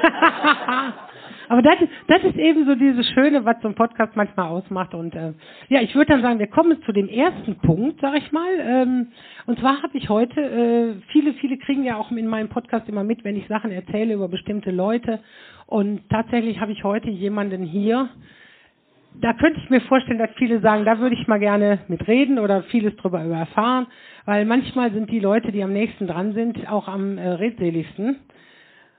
Aber 1.48 1.62
das, 1.62 1.80
ist- 1.80 1.92
das 2.08 2.24
ist 2.24 2.38
eben 2.38 2.66
so 2.66 2.74
dieses 2.74 3.08
Schöne, 3.12 3.46
was 3.46 3.58
so 3.62 3.68
ein 3.68 3.76
Podcast 3.76 4.16
manchmal 4.16 4.48
ausmacht. 4.50 4.96
Und 4.96 5.14
äh, 5.16 5.34
ja, 5.70 5.82
ich 5.82 5.94
würde 5.94 6.12
dann 6.14 6.24
sagen, 6.24 6.40
wir 6.40 6.48
kommen 6.48 6.82
zu 6.84 6.92
dem 6.92 7.08
ersten 7.08 7.58
Punkt, 7.60 8.02
sag 8.02 8.16
ich 8.18 8.32
mal. 8.32 8.50
Ähm, 8.60 9.08
und 9.46 9.60
zwar 9.60 9.84
habe 9.84 9.96
ich 9.96 10.10
heute, 10.10 10.42
äh, 10.42 10.94
viele, 11.12 11.34
viele 11.34 11.58
kriegen 11.58 11.84
ja 11.84 11.98
auch 11.98 12.10
in 12.12 12.28
meinem 12.28 12.50
Podcast 12.50 12.90
immer 12.90 13.04
mit, 13.04 13.24
wenn 13.24 13.36
ich 13.38 13.48
Sachen 13.48 13.72
erzähle 13.72 14.16
über 14.16 14.28
bestimmte 14.28 14.72
Leute. 14.72 15.20
Und 15.68 16.10
tatsächlich 16.10 16.60
habe 16.60 16.72
ich 16.72 16.84
heute 16.84 17.12
jemanden 17.12 17.62
hier, 17.64 18.10
da 19.22 19.34
könnte 19.34 19.60
ich 19.60 19.70
mir 19.70 19.82
vorstellen, 19.82 20.20
dass 20.20 20.30
viele 20.38 20.60
sagen, 20.60 20.86
da 20.86 21.00
würde 21.00 21.16
ich 21.16 21.28
mal 21.28 21.40
gerne 21.40 21.80
mit 21.88 22.08
reden 22.08 22.40
oder 22.40 22.64
vieles 22.64 22.96
drüber 22.98 23.22
erfahren, 23.22 23.88
weil 24.26 24.46
manchmal 24.46 24.92
sind 24.92 25.10
die 25.12 25.20
Leute, 25.20 25.52
die 25.52 25.64
am 25.64 25.74
nächsten 25.74 26.08
dran 26.08 26.34
sind, 26.34 26.70
auch 26.70 26.88
am 26.88 27.18
äh, 27.18 27.28
redseligsten. 27.28 28.18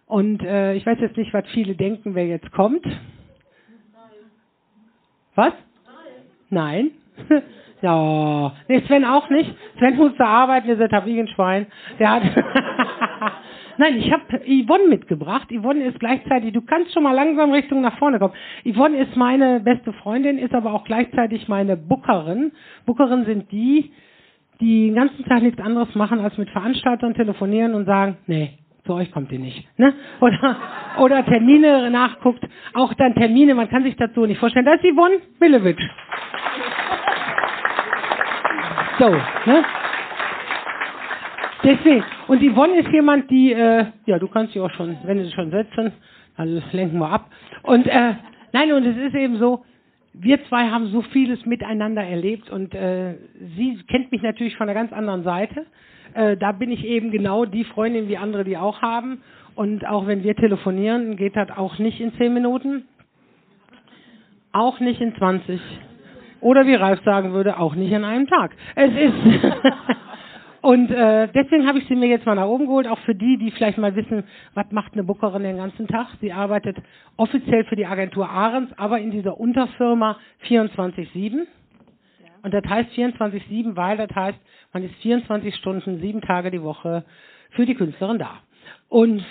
Und 0.06 0.42
äh, 0.42 0.74
ich 0.74 0.86
weiß 0.86 0.98
jetzt 1.00 1.16
nicht, 1.16 1.34
was 1.34 1.44
viele 1.52 1.74
denken, 1.74 2.14
wer 2.14 2.26
jetzt 2.26 2.50
kommt. 2.52 2.84
Was? 5.34 5.52
Nein. 6.48 6.92
ja. 7.82 8.52
Nee, 8.68 8.82
Sven 8.86 9.04
auch 9.04 9.28
nicht. 9.30 9.52
Sven 9.78 9.96
musste 9.96 10.24
arbeiten, 10.24 10.68
ihr 10.68 10.76
seid 10.76 10.92
hab 10.92 11.06
ich 11.06 11.18
ein 11.18 11.28
Schwein. 11.28 11.66
Der 11.98 12.10
hat. 12.10 12.22
Nein, 13.78 13.96
ich 13.98 14.10
habe 14.12 14.22
Yvonne 14.46 14.88
mitgebracht. 14.88 15.48
Yvonne 15.50 15.84
ist 15.84 16.00
gleichzeitig, 16.00 16.52
du 16.52 16.62
kannst 16.62 16.92
schon 16.92 17.02
mal 17.02 17.12
langsam 17.12 17.52
Richtung 17.52 17.82
nach 17.82 17.98
vorne 17.98 18.18
kommen. 18.18 18.34
Yvonne 18.64 18.98
ist 18.98 19.16
meine 19.16 19.60
beste 19.60 19.92
Freundin, 19.92 20.38
ist 20.38 20.54
aber 20.54 20.72
auch 20.72 20.84
gleichzeitig 20.84 21.48
meine 21.48 21.76
Bookerin. 21.76 22.52
Bookerin 22.86 23.24
sind 23.26 23.52
die, 23.52 23.90
die 24.60 24.86
den 24.86 24.94
ganzen 24.94 25.24
Tag 25.24 25.42
nichts 25.42 25.60
anderes 25.60 25.94
machen, 25.94 26.20
als 26.20 26.38
mit 26.38 26.48
Veranstaltern 26.50 27.14
telefonieren 27.14 27.74
und 27.74 27.84
sagen, 27.84 28.16
nee, 28.26 28.52
zu 28.86 28.94
euch 28.94 29.10
kommt 29.10 29.30
ihr 29.32 29.38
nicht. 29.38 29.66
Ne? 29.78 29.92
Oder, 30.20 30.56
oder 30.98 31.24
Termine 31.26 31.90
nachguckt. 31.90 32.44
Auch 32.72 32.94
dann 32.94 33.14
Termine, 33.14 33.54
man 33.54 33.68
kann 33.68 33.82
sich 33.82 33.96
dazu 33.96 34.24
nicht 34.24 34.38
vorstellen. 34.38 34.64
Das 34.64 34.80
ist 34.82 34.94
Yvonne 34.94 35.16
Millewitsch. 35.40 35.82
So, 38.98 39.10
ne? 39.10 39.64
Deswegen. 41.62 42.04
Und 42.28 42.42
Yvonne 42.42 42.80
ist 42.80 42.88
jemand, 42.92 43.30
die, 43.30 43.52
äh, 43.52 43.86
ja, 44.06 44.18
du 44.18 44.28
kannst 44.28 44.52
sie 44.52 44.60
auch 44.60 44.70
schon, 44.70 44.96
wenn 45.04 45.22
sie 45.24 45.30
schon 45.32 45.50
setzen, 45.50 45.92
also 46.36 46.60
lenken 46.72 46.98
wir 46.98 47.10
ab. 47.10 47.30
Und 47.62 47.86
äh, 47.86 48.14
nein, 48.52 48.72
und 48.72 48.84
es 48.84 48.96
ist 48.96 49.14
eben 49.14 49.38
so, 49.38 49.64
wir 50.12 50.42
zwei 50.46 50.68
haben 50.68 50.86
so 50.88 51.02
vieles 51.02 51.44
miteinander 51.44 52.02
erlebt 52.02 52.50
und 52.50 52.74
äh, 52.74 53.14
sie 53.56 53.78
kennt 53.88 54.12
mich 54.12 54.22
natürlich 54.22 54.56
von 54.56 54.68
einer 54.68 54.78
ganz 54.78 54.92
anderen 54.92 55.24
Seite. 55.24 55.66
Äh, 56.14 56.36
da 56.36 56.52
bin 56.52 56.70
ich 56.70 56.84
eben 56.84 57.10
genau 57.10 57.44
die 57.44 57.64
Freundin 57.64 58.08
wie 58.08 58.16
andere, 58.16 58.44
die 58.44 58.56
auch 58.56 58.80
haben. 58.80 59.22
Und 59.54 59.86
auch 59.86 60.06
wenn 60.06 60.22
wir 60.22 60.34
telefonieren, 60.34 61.16
geht 61.16 61.36
das 61.36 61.50
auch 61.50 61.78
nicht 61.78 62.00
in 62.00 62.12
zehn 62.14 62.32
Minuten. 62.32 62.84
Auch 64.52 64.80
nicht 64.80 65.00
in 65.00 65.14
20. 65.16 65.60
Oder 66.40 66.66
wie 66.66 66.74
Ralf 66.74 67.02
sagen 67.04 67.32
würde, 67.32 67.58
auch 67.58 67.74
nicht 67.74 67.94
an 67.94 68.04
einem 68.04 68.26
Tag. 68.26 68.52
Es 68.74 68.90
ist. 68.90 69.14
Und 70.66 70.90
äh, 70.90 71.28
deswegen 71.28 71.64
habe 71.64 71.78
ich 71.78 71.86
sie 71.86 71.94
mir 71.94 72.08
jetzt 72.08 72.26
mal 72.26 72.34
nach 72.34 72.48
oben 72.48 72.66
geholt, 72.66 72.88
auch 72.88 72.98
für 73.02 73.14
die, 73.14 73.38
die 73.38 73.52
vielleicht 73.52 73.78
mal 73.78 73.94
wissen, 73.94 74.24
was 74.54 74.66
macht 74.72 74.94
eine 74.94 75.04
Bookerin 75.04 75.44
den 75.44 75.58
ganzen 75.58 75.86
Tag. 75.86 76.08
Sie 76.20 76.32
arbeitet 76.32 76.76
offiziell 77.16 77.62
für 77.66 77.76
die 77.76 77.86
Agentur 77.86 78.28
Ahrens, 78.28 78.70
aber 78.76 78.98
in 78.98 79.12
dieser 79.12 79.38
Unterfirma 79.38 80.18
24-7. 80.48 81.46
Und 82.42 82.52
das 82.52 82.64
heißt 82.68 82.90
24-7, 82.94 83.76
weil 83.76 83.96
das 83.96 84.10
heißt, 84.12 84.38
man 84.72 84.82
ist 84.82 84.96
24 85.02 85.54
Stunden, 85.54 86.00
sieben 86.00 86.20
Tage 86.20 86.50
die 86.50 86.64
Woche 86.64 87.04
für 87.50 87.64
die 87.64 87.76
Künstlerin 87.76 88.18
da. 88.18 88.40
Und 88.88 89.24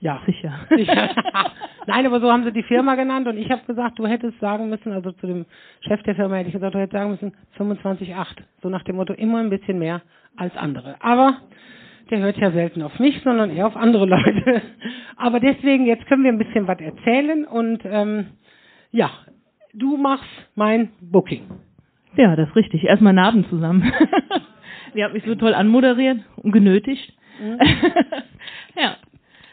ja. 0.00 0.20
Sicher. 0.26 0.52
Sicher. 0.70 1.10
Nein, 1.86 2.06
aber 2.06 2.20
so 2.20 2.30
haben 2.30 2.44
sie 2.44 2.52
die 2.52 2.62
Firma 2.62 2.94
genannt 2.94 3.26
und 3.26 3.38
ich 3.38 3.50
habe 3.50 3.62
gesagt, 3.66 3.98
du 3.98 4.06
hättest 4.06 4.38
sagen 4.40 4.68
müssen, 4.68 4.92
also 4.92 5.12
zu 5.12 5.26
dem 5.26 5.46
Chef 5.80 6.02
der 6.02 6.14
Firma 6.14 6.36
hätte 6.36 6.48
ich 6.48 6.54
gesagt, 6.54 6.74
du 6.74 6.78
hättest 6.78 6.92
sagen 6.92 7.10
müssen 7.10 7.32
25,8. 7.58 8.26
So 8.62 8.68
nach 8.68 8.82
dem 8.84 8.96
Motto 8.96 9.14
immer 9.14 9.38
ein 9.38 9.50
bisschen 9.50 9.78
mehr 9.78 10.02
als 10.36 10.56
andere. 10.56 10.96
Aber 11.00 11.38
der 12.10 12.20
hört 12.20 12.36
ja 12.38 12.50
selten 12.50 12.82
auf 12.82 12.98
mich, 12.98 13.20
sondern 13.22 13.50
eher 13.50 13.66
auf 13.66 13.76
andere 13.76 14.06
Leute. 14.06 14.62
Aber 15.16 15.40
deswegen, 15.40 15.86
jetzt 15.86 16.06
können 16.06 16.24
wir 16.24 16.32
ein 16.32 16.38
bisschen 16.38 16.66
was 16.66 16.80
erzählen 16.80 17.44
und 17.44 17.80
ähm, 17.84 18.26
ja, 18.90 19.10
du 19.74 19.96
machst 19.96 20.28
mein 20.54 20.90
Booking. 21.00 21.42
Ja, 22.16 22.36
das 22.36 22.48
ist 22.48 22.56
richtig. 22.56 22.84
Erstmal 22.84 23.12
Narben 23.12 23.46
zusammen. 23.48 23.92
Die 24.94 25.04
hat 25.04 25.12
mich 25.12 25.24
so 25.24 25.34
toll 25.34 25.54
anmoderiert 25.54 26.18
und 26.36 26.52
genötigt. 26.52 27.12
Mhm. 27.40 27.58
ja. 28.76 28.96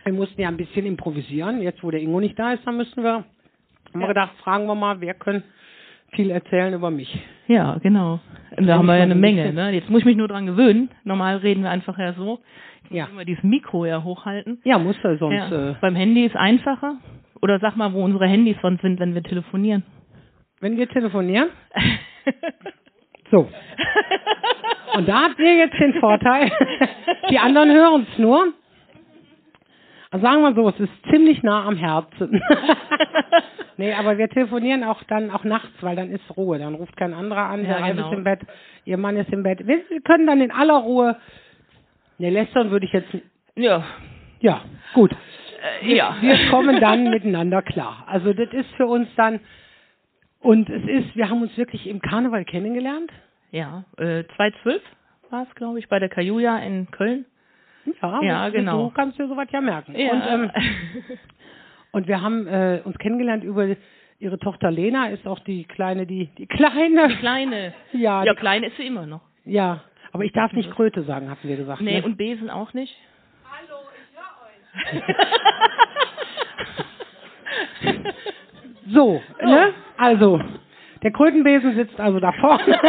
Wir 0.05 0.13
mussten 0.13 0.39
ja 0.39 0.47
ein 0.50 0.57
bisschen 0.57 0.85
improvisieren. 0.85 1.62
Jetzt, 1.62 1.83
wo 1.83 1.89
der 1.91 2.00
Ingo 2.00 2.19
nicht 2.19 2.38
da 2.38 2.53
ist, 2.53 2.65
dann 2.65 2.77
müssen 2.77 3.03
wir, 3.03 3.13
haben 3.93 4.00
wir 4.00 4.07
gedacht, 4.07 4.33
fragen 4.43 4.67
wir 4.67 4.75
mal, 4.75 5.01
wer 5.01 5.15
können 5.15 5.43
viel 6.12 6.29
erzählen 6.29 6.74
über 6.74 6.91
mich. 6.91 7.12
Ja, 7.47 7.77
genau. 7.81 8.19
Und 8.55 8.67
da 8.67 8.77
haben 8.77 8.85
wir 8.85 8.97
ja 8.97 9.03
eine 9.03 9.15
Menge, 9.15 9.51
ne? 9.51 9.71
Jetzt 9.71 9.89
muss 9.89 10.00
ich 10.01 10.05
mich 10.05 10.15
nur 10.15 10.27
dran 10.27 10.45
gewöhnen. 10.45 10.89
Normal 11.03 11.38
reden 11.38 11.63
wir 11.63 11.71
einfach 11.71 11.97
ja 11.97 12.13
so. 12.13 12.39
Muss 12.83 12.91
Ja. 12.91 13.07
immer 13.12 13.25
dieses 13.25 13.43
Mikro 13.43 13.85
ja 13.85 14.03
hochhalten. 14.03 14.62
Ja, 14.63 14.77
muss 14.77 14.95
er 15.03 15.17
sonst. 15.17 15.33
ja. 15.51 15.71
Äh, 15.71 15.75
Beim 15.81 15.95
Handy 15.95 16.25
ist 16.25 16.35
einfacher. 16.35 16.97
Oder 17.41 17.59
sag 17.59 17.75
mal, 17.75 17.91
wo 17.93 18.03
unsere 18.03 18.27
Handys 18.27 18.57
sonst 18.62 18.81
sind, 18.81 19.00
wenn 19.00 19.13
wir 19.15 19.24
telefonieren. 19.24 19.83
wenn 20.62 20.77
wir 20.77 20.88
telefonieren, 20.88 21.50
so. 23.31 23.50
Und 24.95 25.07
da 25.07 25.24
habt 25.24 25.39
ihr 25.39 25.57
jetzt 25.57 25.77
den 25.79 25.93
Vorteil, 25.95 26.51
die 27.29 27.38
anderen 27.39 27.71
hören 27.71 28.07
es 28.12 28.17
nur. 28.19 28.53
Also 30.15 30.27
sagen 30.27 30.43
wir 30.43 30.53
so, 30.55 30.69
es 30.69 30.79
ist 30.79 30.93
ziemlich 31.12 31.43
nah 31.43 31.65
am 31.65 31.75
Herzen. 31.75 32.41
nee, 33.77 33.93
aber 33.93 34.17
wir 34.17 34.29
telefonieren 34.29 34.86
auch 34.86 35.03
dann 35.03 35.29
auch 35.29 35.43
nachts, 35.43 35.74
weil 35.81 35.98
dann 35.98 36.10
ist 36.10 36.24
Ruhe. 36.38 36.57
Dann 36.57 36.74
ruft 36.75 36.95
kein 36.95 37.13
anderer 37.13 37.50
an, 37.50 37.65
Ja, 37.65 37.79
Ralf 37.79 37.98
genau. 37.98 38.07
ist 38.07 38.17
im 38.17 38.24
Bett, 38.24 38.39
ihr 38.86 38.98
Mann 38.98 39.17
ist 39.17 39.29
im 39.34 39.43
Bett. 39.43 39.67
Wir 39.67 39.81
wir 39.89 40.00
können 40.00 40.25
dann 40.25 40.39
in 40.39 40.51
aller 40.51 40.77
Ruhe, 40.77 41.17
ne, 42.17 42.29
lästern 42.29 42.72
würde 42.72 42.86
ich 42.86 42.93
jetzt, 42.93 43.10
ja. 43.57 43.84
ja, 44.39 44.62
gut. 44.93 45.12
Äh, 45.81 45.93
ja. 45.98 46.15
Wir 46.22 46.50
kommen 46.50 46.79
dann 46.79 47.10
miteinander 47.10 47.62
klar. 47.62 48.05
Also 48.07 48.31
das 48.31 48.53
ist 48.53 48.69
für 48.77 48.86
uns 48.88 49.10
dann, 49.17 49.41
und 50.39 50.69
es 50.69 50.84
ist, 50.88 51.13
wir 51.17 51.29
haben 51.29 51.41
uns 51.41 51.57
wirklich 51.57 51.88
im 51.88 52.00
Karneval 52.00 52.45
kennengelernt. 52.45 53.12
Ja, 53.51 53.84
äh, 53.98 54.24
2012 54.38 54.81
war 55.29 55.43
es, 55.43 55.53
glaube 55.55 55.77
ich, 55.79 55.89
bei 55.89 56.00
der 56.00 56.07
Kajuja 56.07 56.60
in 56.60 56.89
Köln. 56.91 57.25
Ja, 58.01 58.21
Ja, 58.21 58.49
genau. 58.49 58.85
Du 58.85 58.91
kannst 58.91 59.17
dir 59.19 59.27
sowas 59.27 59.47
ja 59.51 59.61
merken. 59.61 59.95
Ja. 59.97 60.11
Und, 60.11 60.23
ähm, 60.27 60.51
und 61.91 62.07
wir 62.07 62.21
haben 62.21 62.47
äh, 62.47 62.81
uns 62.83 62.97
kennengelernt 62.97 63.43
über 63.43 63.67
ihre 64.19 64.39
Tochter 64.39 64.71
Lena, 64.71 65.07
ist 65.09 65.27
auch 65.27 65.39
die 65.39 65.65
kleine, 65.65 66.05
die, 66.07 66.27
die 66.37 66.47
kleine. 66.47 67.09
Die 67.09 67.15
Kleine. 67.17 67.73
Ja, 67.93 68.23
Ja, 68.23 68.33
die, 68.33 68.39
klein 68.39 68.63
ist 68.63 68.77
sie 68.77 68.87
immer 68.87 69.05
noch. 69.05 69.21
ja. 69.45 69.81
Aber 70.11 70.23
ich 70.23 70.31
darf 70.31 70.53
nicht 70.53 70.71
Kröte 70.71 71.03
sagen, 71.03 71.29
hatten 71.29 71.45
wir 71.45 71.57
gesagt. 71.57 71.81
Nee, 71.81 71.99
ne? 71.99 72.05
und 72.05 72.15
Besen 72.15 72.49
auch 72.49 72.73
nicht. 72.73 72.95
So, 78.87 79.21
ne? 79.43 79.74
Also, 79.98 80.39
der 81.03 81.11
Krötenbesen 81.11 81.75
sitzt 81.75 82.00
also 82.00 82.19
da 82.19 82.31
vorne. 82.33 82.79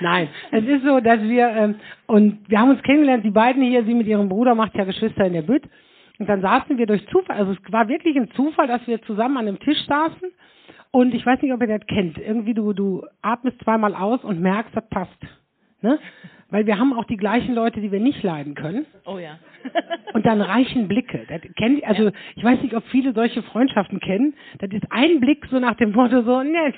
Nein, 0.00 0.28
es 0.52 0.64
ist 0.64 0.84
so, 0.84 1.00
dass 1.00 1.20
wir, 1.22 1.48
ähm, 1.48 1.74
und 2.10 2.50
wir 2.50 2.58
haben 2.58 2.70
uns 2.70 2.82
kennengelernt, 2.82 3.24
die 3.24 3.30
beiden 3.30 3.62
hier, 3.62 3.84
sie 3.84 3.94
mit 3.94 4.08
ihrem 4.08 4.28
Bruder 4.28 4.56
macht 4.56 4.74
ja 4.74 4.82
Geschwister 4.82 5.26
in 5.26 5.32
der 5.32 5.42
Bütt. 5.42 5.62
Und 6.18 6.28
dann 6.28 6.40
saßen 6.40 6.76
wir 6.76 6.86
durch 6.86 7.06
Zufall, 7.06 7.36
also 7.36 7.52
es 7.52 7.72
war 7.72 7.86
wirklich 7.86 8.16
ein 8.16 8.32
Zufall, 8.32 8.66
dass 8.66 8.84
wir 8.88 9.00
zusammen 9.02 9.36
an 9.36 9.46
einem 9.46 9.60
Tisch 9.60 9.78
saßen. 9.86 10.28
Und 10.90 11.14
ich 11.14 11.24
weiß 11.24 11.40
nicht, 11.40 11.52
ob 11.52 11.60
ihr 11.60 11.78
das 11.78 11.86
kennt. 11.86 12.18
Irgendwie 12.18 12.52
du, 12.52 12.72
du 12.72 13.06
atmest 13.22 13.62
zweimal 13.62 13.94
aus 13.94 14.24
und 14.24 14.40
merkst, 14.40 14.74
das 14.74 14.88
passt. 14.88 15.22
Ne? 15.82 16.00
Weil 16.50 16.66
wir 16.66 16.80
haben 16.80 16.92
auch 16.94 17.04
die 17.04 17.16
gleichen 17.16 17.54
Leute, 17.54 17.80
die 17.80 17.92
wir 17.92 18.00
nicht 18.00 18.24
leiden 18.24 18.56
können. 18.56 18.86
Oh 19.06 19.18
ja. 19.18 19.38
Und 20.12 20.26
dann 20.26 20.40
reichen 20.40 20.88
Blicke. 20.88 21.24
Das 21.28 21.40
kennt, 21.56 21.84
also 21.84 22.10
ich 22.34 22.42
weiß 22.42 22.60
nicht, 22.62 22.74
ob 22.74 22.84
viele 22.88 23.12
solche 23.12 23.44
Freundschaften 23.44 24.00
kennen. 24.00 24.34
Das 24.58 24.68
ist 24.72 24.84
ein 24.90 25.20
Blick 25.20 25.46
so 25.48 25.60
nach 25.60 25.76
dem 25.76 25.92
Motto 25.92 26.22
so, 26.22 26.42
ne, 26.42 26.74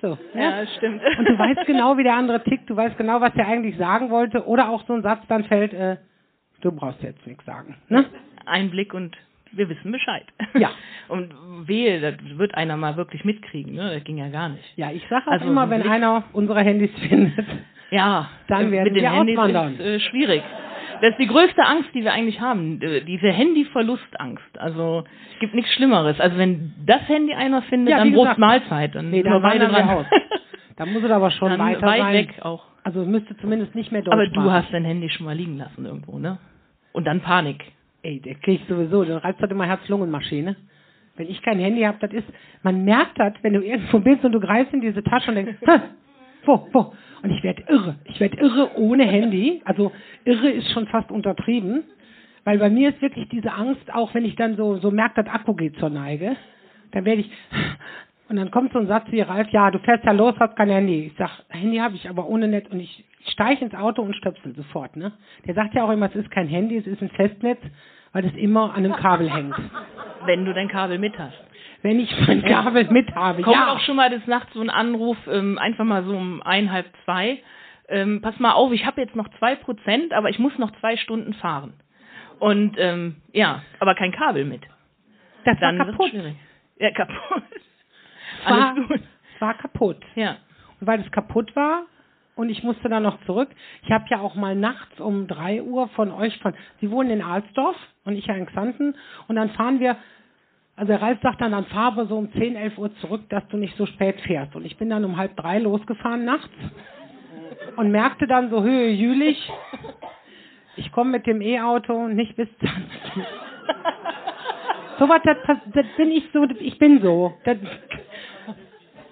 so. 0.00 0.18
Ja, 0.34 0.60
ne? 0.62 0.66
stimmt. 0.76 1.02
Und 1.18 1.28
du 1.28 1.38
weißt 1.38 1.66
genau, 1.66 1.96
wie 1.98 2.02
der 2.04 2.14
andere 2.14 2.42
tickt. 2.44 2.68
Du 2.70 2.76
weißt 2.76 2.96
genau, 2.98 3.20
was 3.20 3.32
der 3.34 3.46
eigentlich 3.46 3.76
sagen 3.76 4.10
wollte. 4.10 4.46
Oder 4.46 4.68
auch 4.70 4.84
so 4.86 4.94
ein 4.94 5.02
Satz 5.02 5.20
dann 5.28 5.44
fällt, 5.44 5.72
äh, 5.74 5.96
du 6.60 6.72
brauchst 6.72 7.02
jetzt 7.02 7.26
nichts 7.26 7.44
sagen. 7.44 7.76
Ne? 7.88 8.04
Ein 8.44 8.70
Blick 8.70 8.94
und 8.94 9.16
wir 9.52 9.68
wissen 9.68 9.90
Bescheid. 9.92 10.24
Ja. 10.54 10.70
Und 11.08 11.32
wehe, 11.68 12.00
das 12.00 12.14
wird 12.36 12.54
einer 12.56 12.76
mal 12.76 12.96
wirklich 12.96 13.24
mitkriegen, 13.24 13.74
ne? 13.74 13.94
Das 13.94 14.02
ging 14.04 14.18
ja 14.18 14.28
gar 14.28 14.48
nicht. 14.48 14.64
Ja, 14.76 14.90
ich 14.90 15.06
sage 15.08 15.28
auch 15.28 15.32
Also 15.32 15.46
immer, 15.46 15.70
wenn 15.70 15.82
Blick- 15.82 15.92
einer 15.92 16.24
unsere 16.32 16.60
Handys 16.62 16.90
findet. 17.08 17.46
Ja, 17.90 18.28
Dann 18.48 18.72
werden 18.72 18.84
mit 18.92 18.96
den 18.96 19.02
wir 19.04 19.12
Handys 19.12 19.38
auswandern. 19.38 19.74
ist 19.74 19.80
äh, 19.80 20.00
schwierig. 20.00 20.42
Das 21.00 21.10
ist 21.12 21.18
die 21.18 21.26
größte 21.26 21.62
Angst, 21.64 21.90
die 21.94 22.02
wir 22.04 22.12
eigentlich 22.12 22.40
haben, 22.40 22.80
äh, 22.82 23.00
diese 23.02 23.28
Handyverlustangst. 23.30 24.58
Also 24.58 25.04
es 25.34 25.38
gibt 25.40 25.54
nichts 25.54 25.72
Schlimmeres. 25.74 26.18
Also 26.20 26.36
wenn 26.38 26.74
das 26.86 27.06
Handy 27.08 27.34
einer 27.34 27.62
findet, 27.62 27.90
Ja, 27.90 27.98
dann 27.98 28.12
gesagt. 28.12 28.38
Mahlzeit. 28.38 28.94
Dann 28.94 29.10
Nee, 29.10 29.22
dann 29.22 29.42
beide 29.42 29.68
dran. 29.68 29.88
aus. 29.88 30.06
Da 30.76 30.84
muss 30.84 31.02
es 31.02 31.10
aber 31.10 31.30
schon 31.30 31.48
dann 31.48 31.58
weiter 31.60 31.86
weit 31.86 32.00
sein. 32.00 32.14
weg 32.14 32.34
auch. 32.42 32.62
Also 32.84 33.00
es 33.00 33.08
müsste 33.08 33.34
zumindest 33.38 33.74
nicht 33.74 33.92
mehr 33.92 34.02
Deutsch 34.02 34.12
Aber 34.12 34.26
du 34.28 34.50
hast 34.52 34.70
dein 34.72 34.84
Handy 34.84 35.08
schon 35.08 35.24
mal 35.24 35.34
liegen 35.34 35.56
lassen 35.56 35.86
irgendwo, 35.86 36.18
ne? 36.18 36.36
Und 36.92 37.06
dann 37.06 37.20
Panik. 37.22 37.64
Ey, 38.02 38.20
der 38.20 38.34
krieg 38.34 38.60
ich 38.60 38.68
sowieso, 38.68 39.02
dann 39.04 39.16
reizt 39.16 39.40
das 39.42 39.50
immer 39.50 39.64
Herz-Lungen-Maschine. 39.64 40.54
Wenn 41.16 41.30
ich 41.30 41.40
kein 41.40 41.58
Handy 41.58 41.80
habe, 41.80 41.96
das 42.00 42.12
ist, 42.12 42.26
man 42.62 42.84
merkt 42.84 43.18
das, 43.18 43.32
wenn 43.40 43.54
du 43.54 43.60
irgendwo 43.64 44.00
bist 44.00 44.22
und 44.22 44.32
du 44.32 44.38
greifst 44.40 44.74
in 44.74 44.82
diese 44.82 45.02
Tasche 45.02 45.30
und 45.30 45.36
denkst, 45.36 45.54
wo, 46.44 46.68
wo? 46.72 46.92
Und 47.22 47.30
ich 47.30 47.42
werde 47.42 47.62
irre. 47.68 47.96
Ich 48.04 48.20
werde 48.20 48.36
irre 48.36 48.78
ohne 48.78 49.04
Handy. 49.04 49.62
Also 49.64 49.92
irre 50.24 50.50
ist 50.50 50.70
schon 50.72 50.86
fast 50.88 51.10
untertrieben. 51.10 51.84
Weil 52.44 52.58
bei 52.58 52.70
mir 52.70 52.90
ist 52.90 53.02
wirklich 53.02 53.28
diese 53.28 53.52
Angst, 53.52 53.92
auch 53.92 54.14
wenn 54.14 54.24
ich 54.24 54.36
dann 54.36 54.56
so, 54.56 54.76
so 54.76 54.92
merke, 54.92 55.24
das 55.24 55.34
Akku 55.34 55.54
geht 55.54 55.76
zur 55.78 55.90
Neige, 55.90 56.36
dann 56.92 57.04
werde 57.04 57.22
ich, 57.22 57.30
und 58.28 58.36
dann 58.36 58.52
kommt 58.52 58.72
so 58.72 58.78
ein 58.78 58.86
Satz 58.86 59.06
wie 59.10 59.20
Ralf, 59.20 59.48
ja, 59.50 59.70
du 59.72 59.80
fährst 59.80 60.04
ja 60.04 60.12
los, 60.12 60.34
hast 60.38 60.56
kein 60.56 60.68
Handy. 60.68 61.06
Ich 61.06 61.14
sag, 61.18 61.30
Handy 61.48 61.78
habe 61.78 61.96
ich, 61.96 62.08
aber 62.08 62.28
ohne 62.28 62.46
Netz. 62.46 62.68
Und 62.70 62.78
ich 62.78 63.04
steige 63.32 63.64
ins 63.64 63.74
Auto 63.74 64.02
und 64.02 64.14
stöpsel 64.14 64.54
sofort, 64.54 64.96
ne? 64.96 65.12
Der 65.44 65.54
sagt 65.54 65.74
ja 65.74 65.84
auch 65.84 65.90
immer, 65.90 66.06
es 66.06 66.14
ist 66.14 66.30
kein 66.30 66.46
Handy, 66.46 66.76
es 66.76 66.86
ist 66.86 67.02
ein 67.02 67.10
Festnetz, 67.10 67.60
weil 68.16 68.24
es 68.24 68.34
immer 68.36 68.70
an 68.70 68.76
einem 68.86 68.94
Kabel 68.96 69.30
hängt. 69.30 69.54
Wenn 70.24 70.46
du 70.46 70.54
dein 70.54 70.68
Kabel 70.68 70.96
mit 70.98 71.18
hast. 71.18 71.36
Wenn 71.82 72.00
ich 72.00 72.10
mein 72.26 72.42
Kabel 72.42 72.84
mit 72.90 73.14
habe, 73.14 73.42
Kommt 73.42 73.54
ja. 73.54 73.74
auch 73.74 73.80
schon 73.80 73.94
mal 73.94 74.08
des 74.08 74.26
Nachts 74.26 74.54
so 74.54 74.62
ein 74.62 74.70
Anruf, 74.70 75.18
ähm, 75.30 75.58
einfach 75.58 75.84
mal 75.84 76.02
so 76.02 76.16
um 76.16 76.40
ein, 76.40 76.72
halb 76.72 76.86
zwei. 77.04 77.42
Ähm, 77.90 78.22
pass 78.22 78.38
mal 78.38 78.52
auf, 78.52 78.72
ich 78.72 78.86
habe 78.86 79.02
jetzt 79.02 79.16
noch 79.16 79.28
zwei 79.38 79.54
Prozent, 79.54 80.14
aber 80.14 80.30
ich 80.30 80.38
muss 80.38 80.56
noch 80.56 80.70
zwei 80.80 80.96
Stunden 80.96 81.34
fahren. 81.34 81.74
Und 82.38 82.76
ähm, 82.78 83.16
ja, 83.32 83.60
aber 83.80 83.94
kein 83.94 84.12
Kabel 84.12 84.46
mit. 84.46 84.62
das 85.44 85.60
war 85.60 85.72
Dann 85.72 85.78
wird's 85.80 85.90
kaputt. 85.90 86.10
schwierig. 86.12 86.36
Ja, 86.78 86.92
kaputt. 86.92 87.42
War, 88.46 88.70
Alles 88.70 88.88
gut. 88.88 89.00
es 89.34 89.40
war 89.42 89.54
kaputt. 89.58 90.02
Ja. 90.14 90.38
Und 90.80 90.86
weil 90.86 91.00
es 91.00 91.10
kaputt 91.12 91.54
war 91.54 91.82
und 92.36 92.50
ich 92.50 92.62
musste 92.62 92.88
dann 92.88 93.02
noch 93.02 93.20
zurück. 93.24 93.48
Ich 93.82 93.90
habe 93.90 94.04
ja 94.08 94.20
auch 94.20 94.34
mal 94.36 94.54
nachts 94.54 95.00
um 95.00 95.26
drei 95.26 95.62
Uhr 95.62 95.88
von 95.88 96.12
euch 96.12 96.38
von, 96.38 96.54
Sie 96.80 96.90
wohnen 96.90 97.10
in 97.10 97.22
Alsdorf 97.22 97.76
und 98.04 98.14
ich 98.16 98.26
ja 98.26 98.34
in 98.34 98.46
Xanten 98.46 98.94
und 99.26 99.36
dann 99.36 99.50
fahren 99.50 99.80
wir, 99.80 99.96
also 100.76 100.92
der 100.92 101.02
Ralf 101.02 101.20
sagt 101.22 101.40
dann, 101.40 101.52
dann 101.52 101.64
fahren 101.66 101.96
wir 101.96 102.06
so 102.06 102.16
um 102.16 102.30
10, 102.32 102.54
11 102.54 102.78
Uhr 102.78 102.94
zurück, 102.96 103.22
dass 103.30 103.46
du 103.48 103.56
nicht 103.56 103.76
so 103.76 103.86
spät 103.86 104.20
fährst. 104.20 104.54
Und 104.54 104.64
ich 104.66 104.76
bin 104.76 104.90
dann 104.90 105.04
um 105.04 105.16
halb 105.16 105.34
drei 105.36 105.58
losgefahren 105.58 106.24
nachts 106.24 106.50
und 107.76 107.90
merkte 107.90 108.26
dann 108.26 108.50
so 108.50 108.62
höhe 108.62 108.90
jülich, 108.90 109.50
ich 110.76 110.92
komme 110.92 111.12
mit 111.12 111.26
dem 111.26 111.40
E-Auto 111.40 112.08
nicht 112.08 112.36
bis 112.36 112.48
Zanzen. 112.58 113.26
So 114.98 115.08
was, 115.08 115.20
das, 115.24 115.36
das 115.74 115.86
bin 115.96 116.10
ich 116.10 116.24
so, 116.32 116.44
ich 116.58 116.78
bin 116.78 117.02
so. 117.02 117.34
Das, 117.44 117.58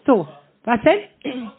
so, 0.06 0.26
was 0.64 0.80
denn? 0.82 1.50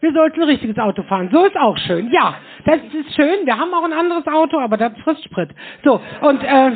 Wir 0.00 0.12
sollten 0.12 0.40
ein 0.42 0.48
richtiges 0.48 0.78
Auto 0.78 1.02
fahren. 1.02 1.28
So 1.32 1.44
ist 1.44 1.56
auch 1.56 1.76
schön. 1.78 2.10
Ja, 2.10 2.34
das 2.64 2.78
ist 2.92 3.14
schön. 3.14 3.44
Wir 3.46 3.58
haben 3.58 3.72
auch 3.74 3.84
ein 3.84 3.92
anderes 3.92 4.26
Auto, 4.26 4.58
aber 4.58 4.76
das 4.76 4.92
frisst 5.04 5.24
Sprit. 5.24 5.50
So, 5.84 6.00
und, 6.22 6.42
äh, 6.42 6.72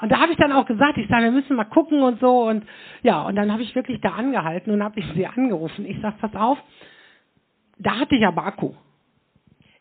Und 0.00 0.12
da 0.12 0.20
habe 0.20 0.30
ich 0.32 0.38
dann 0.38 0.52
auch 0.52 0.66
gesagt, 0.66 0.96
ich 0.98 1.08
sage, 1.08 1.24
wir 1.24 1.30
müssen 1.32 1.56
mal 1.56 1.64
gucken 1.64 2.02
und 2.02 2.20
so 2.20 2.42
und 2.48 2.64
ja, 3.02 3.22
und 3.22 3.34
dann 3.36 3.52
habe 3.52 3.62
ich 3.62 3.74
wirklich 3.74 4.00
da 4.00 4.10
angehalten 4.10 4.72
und 4.72 4.82
habe 4.82 4.98
ich 5.00 5.06
sie 5.14 5.26
angerufen. 5.26 5.84
Ich 5.86 5.98
sag, 6.00 6.18
pass 6.20 6.34
auf, 6.36 6.58
da 7.78 7.98
hatte 8.00 8.14
ich 8.14 8.24
aber 8.26 8.44
Akku. 8.46 8.74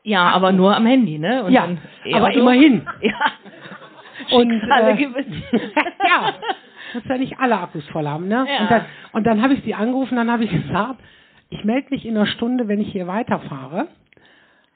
Ja, 0.03 0.29
aber 0.29 0.51
nur 0.53 0.75
am 0.75 0.85
Handy, 0.85 1.19
ne? 1.19 1.43
Und 1.43 1.51
ja, 1.53 1.67
aber 2.13 2.31
so- 2.33 2.39
immerhin. 2.39 2.87
Ja. 3.01 3.13
Und 4.35 4.51
Schicksale 4.51 4.91
äh, 4.91 5.03
ja, 6.07 6.33
muss 6.95 7.03
ja 7.07 7.17
nicht 7.17 7.39
alle 7.39 7.59
Akkus 7.59 7.87
voll 7.89 8.07
haben, 8.07 8.27
ne? 8.27 8.47
Ja. 8.49 8.61
Und 8.61 8.71
dann, 8.71 8.85
und 9.13 9.23
dann 9.25 9.41
habe 9.43 9.53
ich 9.53 9.63
sie 9.63 9.75
angerufen, 9.75 10.15
dann 10.15 10.31
habe 10.31 10.43
ich 10.45 10.51
gesagt, 10.51 10.99
ich 11.49 11.63
melde 11.63 11.87
mich 11.91 12.05
in 12.05 12.17
einer 12.17 12.27
Stunde, 12.27 12.67
wenn 12.67 12.81
ich 12.81 12.91
hier 12.91 13.07
weiterfahre. 13.07 13.87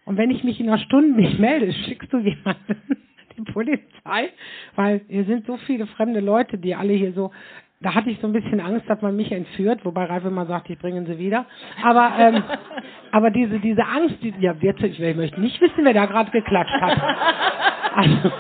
Und 0.06 0.18
wenn 0.18 0.32
ich 0.32 0.44
mich 0.44 0.60
in 0.60 0.68
einer 0.68 0.80
Stunde 0.80 1.22
nicht 1.22 1.40
melde, 1.40 1.72
schickst 1.72 2.12
du 2.12 2.18
jemanden, 2.20 2.76
die 3.38 3.52
Polizei, 3.52 4.30
weil 4.76 5.02
hier 5.08 5.26
sind 5.26 5.46
so 5.46 5.58
viele 5.58 5.88
fremde 5.88 6.20
Leute, 6.20 6.58
die 6.58 6.76
alle 6.76 6.94
hier 6.94 7.14
so. 7.14 7.32
Da 7.80 7.96
hatte 7.96 8.12
ich 8.12 8.20
so 8.20 8.28
ein 8.28 8.34
bisschen 8.34 8.60
Angst, 8.60 8.88
dass 8.88 9.02
man 9.02 9.16
mich 9.16 9.32
entführt, 9.32 9.84
wobei 9.86 10.06
Ralf 10.06 10.24
immer 10.26 10.46
sagt, 10.46 10.70
ich 10.70 10.78
bringe 10.78 11.04
sie 11.06 11.18
wieder. 11.18 11.46
Aber 11.84 12.12
ähm, 12.20 12.44
aber 13.12 13.32
diese 13.32 13.60
diese 13.60 13.84
Angst, 13.86 14.18
die, 14.22 14.34
ja, 14.40 14.54
jetzt, 14.60 14.84
ich, 14.84 15.00
ich 15.00 15.16
möchte 15.16 15.42
nicht 15.42 15.60
wissen, 15.60 15.84
wer 15.84 15.94
da 15.94 16.06
gerade 16.06 16.32
geklatscht 16.32 16.82
hat. 16.82 17.02
Also, 17.94 18.32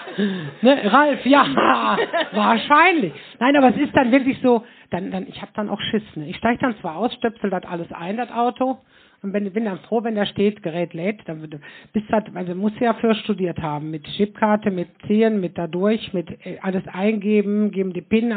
ne, 0.62 0.92
Ralf, 0.92 1.24
ja, 1.26 1.46
wahrscheinlich. 2.32 3.12
Nein, 3.38 3.56
aber 3.56 3.70
es 3.70 3.76
ist 3.76 3.96
dann 3.96 4.12
wirklich 4.12 4.38
so, 4.42 4.64
dann, 4.90 5.10
dann, 5.10 5.26
ich 5.28 5.40
habe 5.40 5.52
dann 5.54 5.68
auch 5.68 5.80
Schiss. 5.80 6.04
Ne? 6.14 6.28
Ich 6.28 6.36
steige 6.36 6.58
dann 6.60 6.76
zwar 6.78 6.96
aus, 6.96 7.12
stöpsel 7.14 7.50
das 7.50 7.64
alles 7.64 7.90
ein, 7.92 8.16
das 8.16 8.30
Auto, 8.30 8.78
und 9.22 9.32
bin, 9.32 9.52
bin 9.52 9.64
dann 9.64 9.78
froh, 9.80 10.02
wenn 10.02 10.16
da 10.16 10.26
steht, 10.26 10.62
Gerät 10.62 10.94
lädt, 10.94 11.20
dann 11.28 11.40
wird, 11.42 11.54
bis 11.92 12.02
das, 12.08 12.24
also 12.34 12.54
muss 12.54 12.72
ja 12.80 12.94
für 12.94 13.14
studiert 13.14 13.60
haben, 13.60 13.90
mit 13.90 14.04
Chipkarte, 14.04 14.70
mit 14.70 14.88
Ziehen, 15.06 15.40
mit 15.40 15.56
dadurch, 15.56 16.12
mit 16.12 16.28
äh, 16.44 16.58
alles 16.60 16.82
eingeben, 16.88 17.70
geben 17.70 17.92
die 17.92 18.02
PIN. 18.02 18.34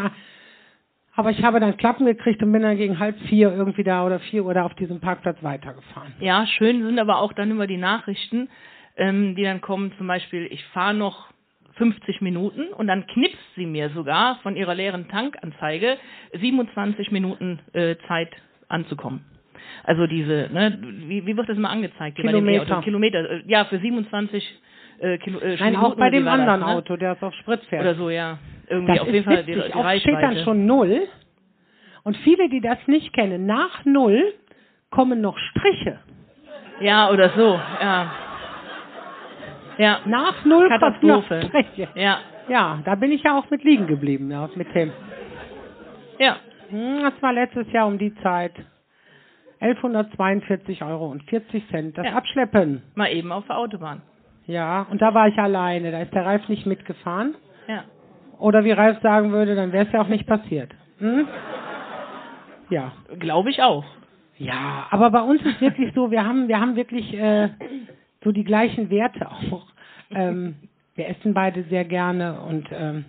Aber 1.16 1.32
ich 1.32 1.44
habe 1.44 1.60
dann 1.60 1.78
Klappen 1.78 2.06
gekriegt 2.06 2.44
und 2.44 2.52
bin 2.52 2.62
dann 2.62 2.78
gegen 2.78 3.00
halb 3.00 3.18
vier 3.22 3.52
irgendwie 3.52 3.84
da 3.84 4.06
oder 4.06 4.20
vier 4.20 4.46
Uhr 4.46 4.54
da 4.54 4.66
auf 4.66 4.76
diesem 4.76 5.00
Parkplatz 5.00 5.42
weitergefahren. 5.42 6.14
Ja, 6.20 6.46
schön 6.46 6.84
sind 6.84 7.00
aber 7.00 7.18
auch 7.18 7.34
dann 7.34 7.50
immer 7.50 7.68
die 7.68 7.78
Nachrichten, 7.78 8.50
ähm, 8.96 9.36
die 9.36 9.44
dann 9.44 9.62
kommen, 9.62 9.92
zum 9.98 10.08
Beispiel, 10.08 10.46
ich 10.52 10.64
fahre 10.66 10.94
noch 10.94 11.30
50 11.78 12.22
Minuten 12.22 12.68
und 12.74 12.88
dann 12.88 13.06
knipst 13.08 13.38
sie 13.56 13.66
mir 13.66 13.90
sogar 13.90 14.38
von 14.44 14.56
ihrer 14.56 14.76
leeren 14.76 15.08
Tankanzeige 15.10 15.98
27 16.34 17.12
Minuten 17.12 17.60
äh, 17.74 17.96
Zeit 18.08 18.30
anzukommen. 18.68 19.26
Also 19.84 20.08
diese, 20.08 20.50
ne, 20.54 20.78
wie, 21.08 21.26
wie 21.26 21.38
wird 21.38 21.50
das 21.50 21.58
mal 21.58 21.70
angezeigt? 21.70 22.18
Kilometer. 22.18 22.82
Kilometer, 22.82 23.30
äh, 23.30 23.44
ja, 23.46 23.66
für 23.66 23.80
27 23.80 24.62
äh, 25.00 25.18
Kilo, 25.18 25.40
äh, 25.40 25.58
Nein, 25.60 25.76
auch 25.76 25.96
bei 25.96 26.10
dem 26.10 26.26
war 26.26 26.38
das, 26.38 26.48
anderen 26.48 26.62
ne? 26.62 26.68
Auto, 26.68 26.96
der 26.96 27.14
ist 27.14 27.24
auf 27.24 27.34
Sprit 27.36 27.62
fährt. 27.66 27.82
Oder 27.82 27.96
so, 27.96 28.10
ja. 28.10 28.38
Irgendwie 28.70 28.94
Das 28.94 29.02
auf 29.02 29.08
jeden 29.08 29.26
Fall 29.26 29.44
die, 29.44 29.56
witzig. 29.56 29.72
die 29.72 29.74
Oft 29.78 29.86
Reichweite. 29.86 30.00
steht 30.18 30.24
dann 30.38 30.44
schon 30.44 30.66
Null. 30.66 31.08
Und 32.04 32.16
viele, 32.18 32.50
die 32.50 32.62
das 32.62 32.78
nicht 32.88 33.14
kennen, 33.14 33.46
nach 33.46 33.84
Null 33.86 34.34
kommen 34.92 35.22
noch 35.22 35.38
Striche. 35.38 36.00
Ja, 36.80 37.10
oder 37.10 37.30
so, 37.36 37.60
ja. 37.82 38.12
Ja, 39.78 40.00
Nach 40.06 40.46
Null 40.46 40.68
Katastrophe. 40.70 41.50
ja, 41.96 42.20
Ja, 42.48 42.80
da 42.86 42.96
bin 42.96 43.12
ich 43.12 43.24
ja 43.24 43.38
auch 43.38 43.50
mit 43.50 43.64
liegen 43.64 43.88
geblieben, 43.88 44.30
ja, 44.32 44.50
mit 44.56 44.74
dem. 44.76 44.92
ja. 46.20 46.38
Hm, 46.70 47.02
Das 47.04 47.14
war 47.22 47.34
letztes 47.34 47.72
Jahr 47.72 47.88
um 47.88 47.98
die 47.98 48.14
Zeit. 48.16 48.54
1142 49.60 50.84
Euro 50.84 51.08
und 51.10 51.24
40 51.24 51.68
Cent. 51.70 51.98
Das 51.98 52.06
Ja. 52.06 52.14
Abschleppen. 52.14 52.84
Mal 52.96 53.12
eben 53.14 53.32
auf 53.32 53.46
der 53.48 53.58
Autobahn. 53.58 54.02
Ja, 54.48 54.86
und 54.92 55.02
da 55.02 55.14
war 55.14 55.28
ich 55.28 55.38
alleine. 55.40 55.92
Da 55.92 56.02
ist 56.02 56.14
der 56.14 56.26
Ralf 56.26 56.48
nicht 56.50 56.66
mitgefahren. 56.66 57.36
Ja. 57.68 57.84
Oder 58.40 58.64
wie 58.64 58.72
Ralf 58.72 59.02
sagen 59.02 59.32
würde, 59.32 59.56
dann 59.56 59.72
wäre 59.72 59.86
es 59.88 59.92
ja 59.92 60.02
auch 60.02 60.08
nicht 60.08 60.28
passiert. 60.28 60.72
Hm? 61.00 61.28
Ja. 62.70 62.92
Glaube 63.20 63.50
ich 63.50 63.62
auch. 63.64 63.86
Ja, 64.38 64.88
aber 64.92 65.10
bei 65.12 65.22
uns 65.22 65.42
ist 65.44 65.62
wirklich 65.62 65.94
so, 65.96 66.12
wir 66.12 66.26
haben, 66.26 66.48
wir 66.48 66.60
haben 66.60 66.76
wirklich 66.76 67.14
äh, 67.14 67.50
so 68.26 68.34
die 68.34 68.44
gleichen 68.44 68.90
Werte 68.90 69.32
auch. 69.32 69.68
Ähm, 70.12 70.56
wir 70.96 71.08
essen 71.08 71.34
beide 71.34 71.64
sehr 71.64 71.86
gerne 71.86 72.42
und 72.42 72.68
ähm, 72.74 73.06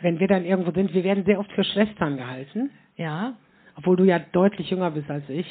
wenn 0.00 0.18
wir 0.18 0.28
dann 0.28 0.46
irgendwo 0.46 0.70
sind, 0.72 0.94
wir 0.94 1.04
werden 1.04 1.24
sehr 1.26 1.38
oft 1.38 1.52
für 1.52 1.64
Schwestern 1.64 2.16
gehalten, 2.16 2.70
Ja, 2.96 3.34
obwohl 3.76 3.96
du 3.96 4.04
ja 4.04 4.18
deutlich 4.18 4.70
jünger 4.70 4.90
bist 4.92 5.10
als 5.10 5.28
ich. 5.28 5.46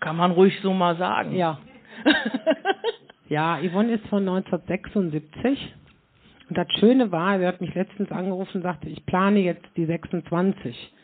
kann 0.00 0.16
man 0.16 0.30
ruhig 0.32 0.58
so 0.62 0.72
mal 0.72 0.96
sagen. 0.96 1.34
Ja. 1.36 1.58
Ja, 3.30 3.58
Yvonne 3.58 3.92
ist 3.92 4.06
von 4.06 4.26
1976. 4.26 5.74
Und 6.48 6.56
das 6.56 6.66
Schöne 6.80 7.12
war, 7.12 7.38
sie 7.38 7.46
hat 7.46 7.60
mich 7.60 7.74
letztens 7.74 8.10
angerufen 8.10 8.56
und 8.56 8.62
sagte, 8.62 8.88
ich 8.88 9.04
plane 9.04 9.40
jetzt 9.40 9.66
die 9.76 9.84
26. 9.84 10.94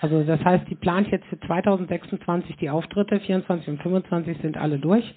Also 0.00 0.22
das 0.22 0.44
heißt, 0.44 0.68
die 0.70 0.76
plant 0.76 1.08
jetzt 1.08 1.26
für 1.26 1.40
2026 1.40 2.54
die 2.58 2.70
Auftritte, 2.70 3.18
24 3.18 3.66
und 3.68 3.82
25 3.82 4.38
sind 4.42 4.56
alle 4.56 4.78
durch. 4.78 5.12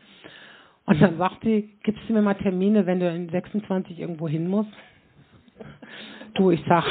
Und 0.86 1.02
dann 1.02 1.18
sagt 1.18 1.44
sie, 1.44 1.70
gibst 1.84 2.02
du 2.08 2.14
mir 2.14 2.22
mal 2.22 2.36
Termine, 2.36 2.86
wenn 2.86 3.00
du 3.00 3.10
in 3.10 3.30
26 3.30 4.00
irgendwo 4.00 4.28
hin 4.28 4.48
musst? 4.48 4.70
Du, 6.36 6.52
ich 6.52 6.64
sag, 6.68 6.86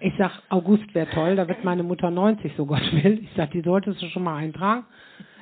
ich 0.00 0.12
sag, 0.18 0.30
August 0.50 0.94
wäre 0.94 1.10
toll, 1.10 1.36
da 1.36 1.48
wird 1.48 1.64
meine 1.64 1.82
Mutter 1.82 2.10
90, 2.10 2.52
so 2.56 2.66
Gott 2.66 2.92
will. 2.92 3.20
Ich 3.22 3.30
sag, 3.36 3.50
die 3.50 3.62
solltest 3.62 4.00
du 4.02 4.06
schon 4.06 4.24
mal 4.24 4.36
eintragen. 4.36 4.84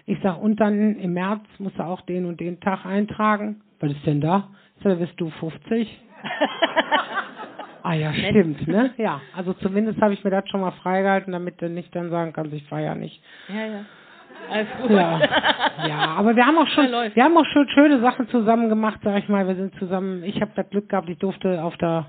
Ich 0.06 0.18
sag, 0.22 0.40
und 0.40 0.60
dann 0.60 0.96
im 0.96 1.12
März 1.12 1.42
musst 1.58 1.78
du 1.78 1.84
auch 1.84 2.00
den 2.02 2.24
und 2.24 2.40
den 2.40 2.60
Tag 2.60 2.86
eintragen. 2.86 3.60
Was 3.80 3.92
ist 3.92 4.06
denn 4.06 4.20
da? 4.20 4.48
Ich 4.76 4.84
sag, 4.84 4.92
da 4.92 5.04
bist 5.04 5.20
du 5.20 5.30
50. 5.30 6.00
Ah 7.82 7.94
ja, 7.94 8.12
stimmt, 8.12 8.68
ne? 8.68 8.92
Ja, 8.98 9.22
also 9.34 9.54
zumindest 9.54 10.00
habe 10.00 10.12
ich 10.12 10.22
mir 10.22 10.30
das 10.30 10.48
schon 10.50 10.60
mal 10.60 10.72
freigehalten, 10.72 11.32
damit 11.32 11.62
du 11.62 11.70
nicht 11.70 11.94
dann 11.96 12.10
sagen 12.10 12.32
kannst, 12.32 12.52
ich 12.52 12.68
ja 12.70 12.94
nicht. 12.94 13.22
ja, 13.48 13.66
ja. 13.66 13.84
Alles 14.48 14.68
gut. 14.80 14.90
Ja. 14.90 15.20
ja, 15.86 15.98
aber 16.16 16.34
wir 16.36 16.46
haben 16.46 16.58
auch 16.58 16.66
schon, 16.74 16.90
Ja, 16.90 17.14
wir 17.14 17.24
haben 17.24 17.36
auch 17.36 17.46
schon 17.46 17.68
schöne 17.68 18.00
Sachen 18.00 18.28
zusammen 18.28 18.68
gemacht, 18.68 19.00
sag 19.02 19.18
ich 19.18 19.28
mal. 19.28 19.46
Wir 19.46 19.56
sind 19.56 19.74
zusammen, 19.78 20.22
ich 20.24 20.40
habe 20.40 20.52
das 20.54 20.68
Glück 20.70 20.88
gehabt, 20.88 21.08
ich 21.08 21.18
durfte 21.18 21.62
auf 21.62 21.76
der 21.76 22.06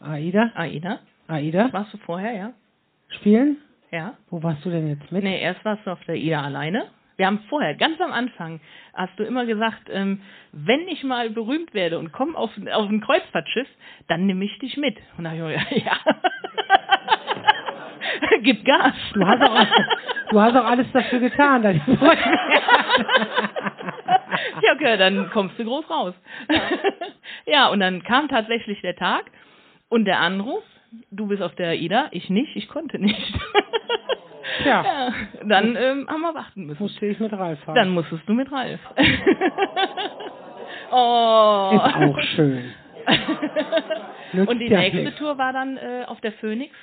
AIDA, 0.00 0.50
Aida, 0.54 0.98
AIDA 1.28 1.72
warst 1.72 1.94
du 1.94 1.98
vorher, 1.98 2.32
ja? 2.34 2.50
spielen. 3.08 3.58
Ja. 3.90 4.14
Wo 4.30 4.42
warst 4.42 4.64
du 4.64 4.70
denn 4.70 4.88
jetzt 4.88 5.10
mit? 5.12 5.22
Nee, 5.22 5.40
erst 5.40 5.64
warst 5.64 5.86
du 5.86 5.92
auf 5.92 6.04
der 6.06 6.16
Ida 6.16 6.42
alleine. 6.42 6.86
Wir 7.16 7.26
haben 7.26 7.38
vorher, 7.48 7.74
ganz 7.76 8.00
am 8.00 8.12
Anfang, 8.12 8.60
hast 8.92 9.16
du 9.18 9.22
immer 9.22 9.46
gesagt, 9.46 9.88
ähm, 9.88 10.20
wenn 10.50 10.88
ich 10.88 11.04
mal 11.04 11.30
berühmt 11.30 11.72
werde 11.72 11.98
und 12.00 12.10
komme 12.10 12.36
auf, 12.36 12.50
auf 12.72 12.88
ein 12.88 13.00
Kreuzfahrtschiff, 13.00 13.68
dann 14.08 14.26
nehme 14.26 14.44
ich 14.44 14.58
dich 14.58 14.76
mit. 14.76 14.96
Und 15.16 15.24
da 15.24 15.30
habe 15.30 15.38
ich 15.38 15.44
mir 15.44 15.52
gedacht, 15.52 15.72
ja. 16.06 16.14
Gib 18.42 18.64
Gas. 18.64 18.94
Du 19.12 19.24
hast 19.24 19.42
auch, 19.42 19.66
du 20.34 20.40
hast 20.40 20.56
auch 20.56 20.64
alles 20.64 20.86
dafür 20.92 21.20
getan. 21.20 21.62
dass 21.62 21.76
ich- 21.76 21.82
ja, 24.62 24.72
okay, 24.74 24.96
dann 24.98 25.30
kommst 25.30 25.58
du 25.58 25.64
groß 25.64 25.88
raus. 25.88 26.14
ja, 27.46 27.68
und 27.68 27.80
dann 27.80 28.02
kam 28.02 28.28
tatsächlich 28.28 28.80
der 28.82 28.96
Tag 28.96 29.24
und 29.88 30.04
der 30.06 30.18
Anruf. 30.20 30.62
Du 31.10 31.26
bist 31.26 31.42
auf 31.42 31.54
der 31.56 31.70
AIDA, 31.70 32.06
ich 32.12 32.30
nicht, 32.30 32.54
ich 32.56 32.68
konnte 32.68 32.98
nicht. 33.00 33.34
Tja. 34.62 34.84
ja, 34.84 35.12
dann 35.44 35.74
ähm, 35.76 36.06
haben 36.08 36.20
wir 36.20 36.34
warten 36.34 36.66
müssen. 36.66 36.82
Musste 36.82 37.06
ich 37.06 37.18
mit 37.18 37.32
Ralf 37.32 37.58
fahren. 37.64 37.74
Dann 37.74 37.90
musstest 37.90 38.28
du 38.28 38.32
mit 38.34 38.50
Ralf. 38.52 38.78
oh. 40.92 41.70
Ist 41.74 41.94
auch 41.96 42.20
schön. 42.36 42.72
Und 44.46 44.58
die 44.60 44.68
nächste. 44.68 45.14
Tour 45.16 45.36
war 45.38 45.52
dann 45.52 45.76
äh, 45.76 46.04
auf 46.06 46.20
der 46.20 46.32
Phoenix. 46.32 46.74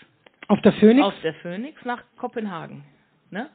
Auf 0.48 0.62
der 0.62 0.74
Phoenix? 0.74 1.06
Auf 1.08 1.14
der 1.24 1.34
Phoenix 1.36 1.84
nach 1.86 2.04
Kopenhagen. 2.18 2.84
Ne? 3.32 3.50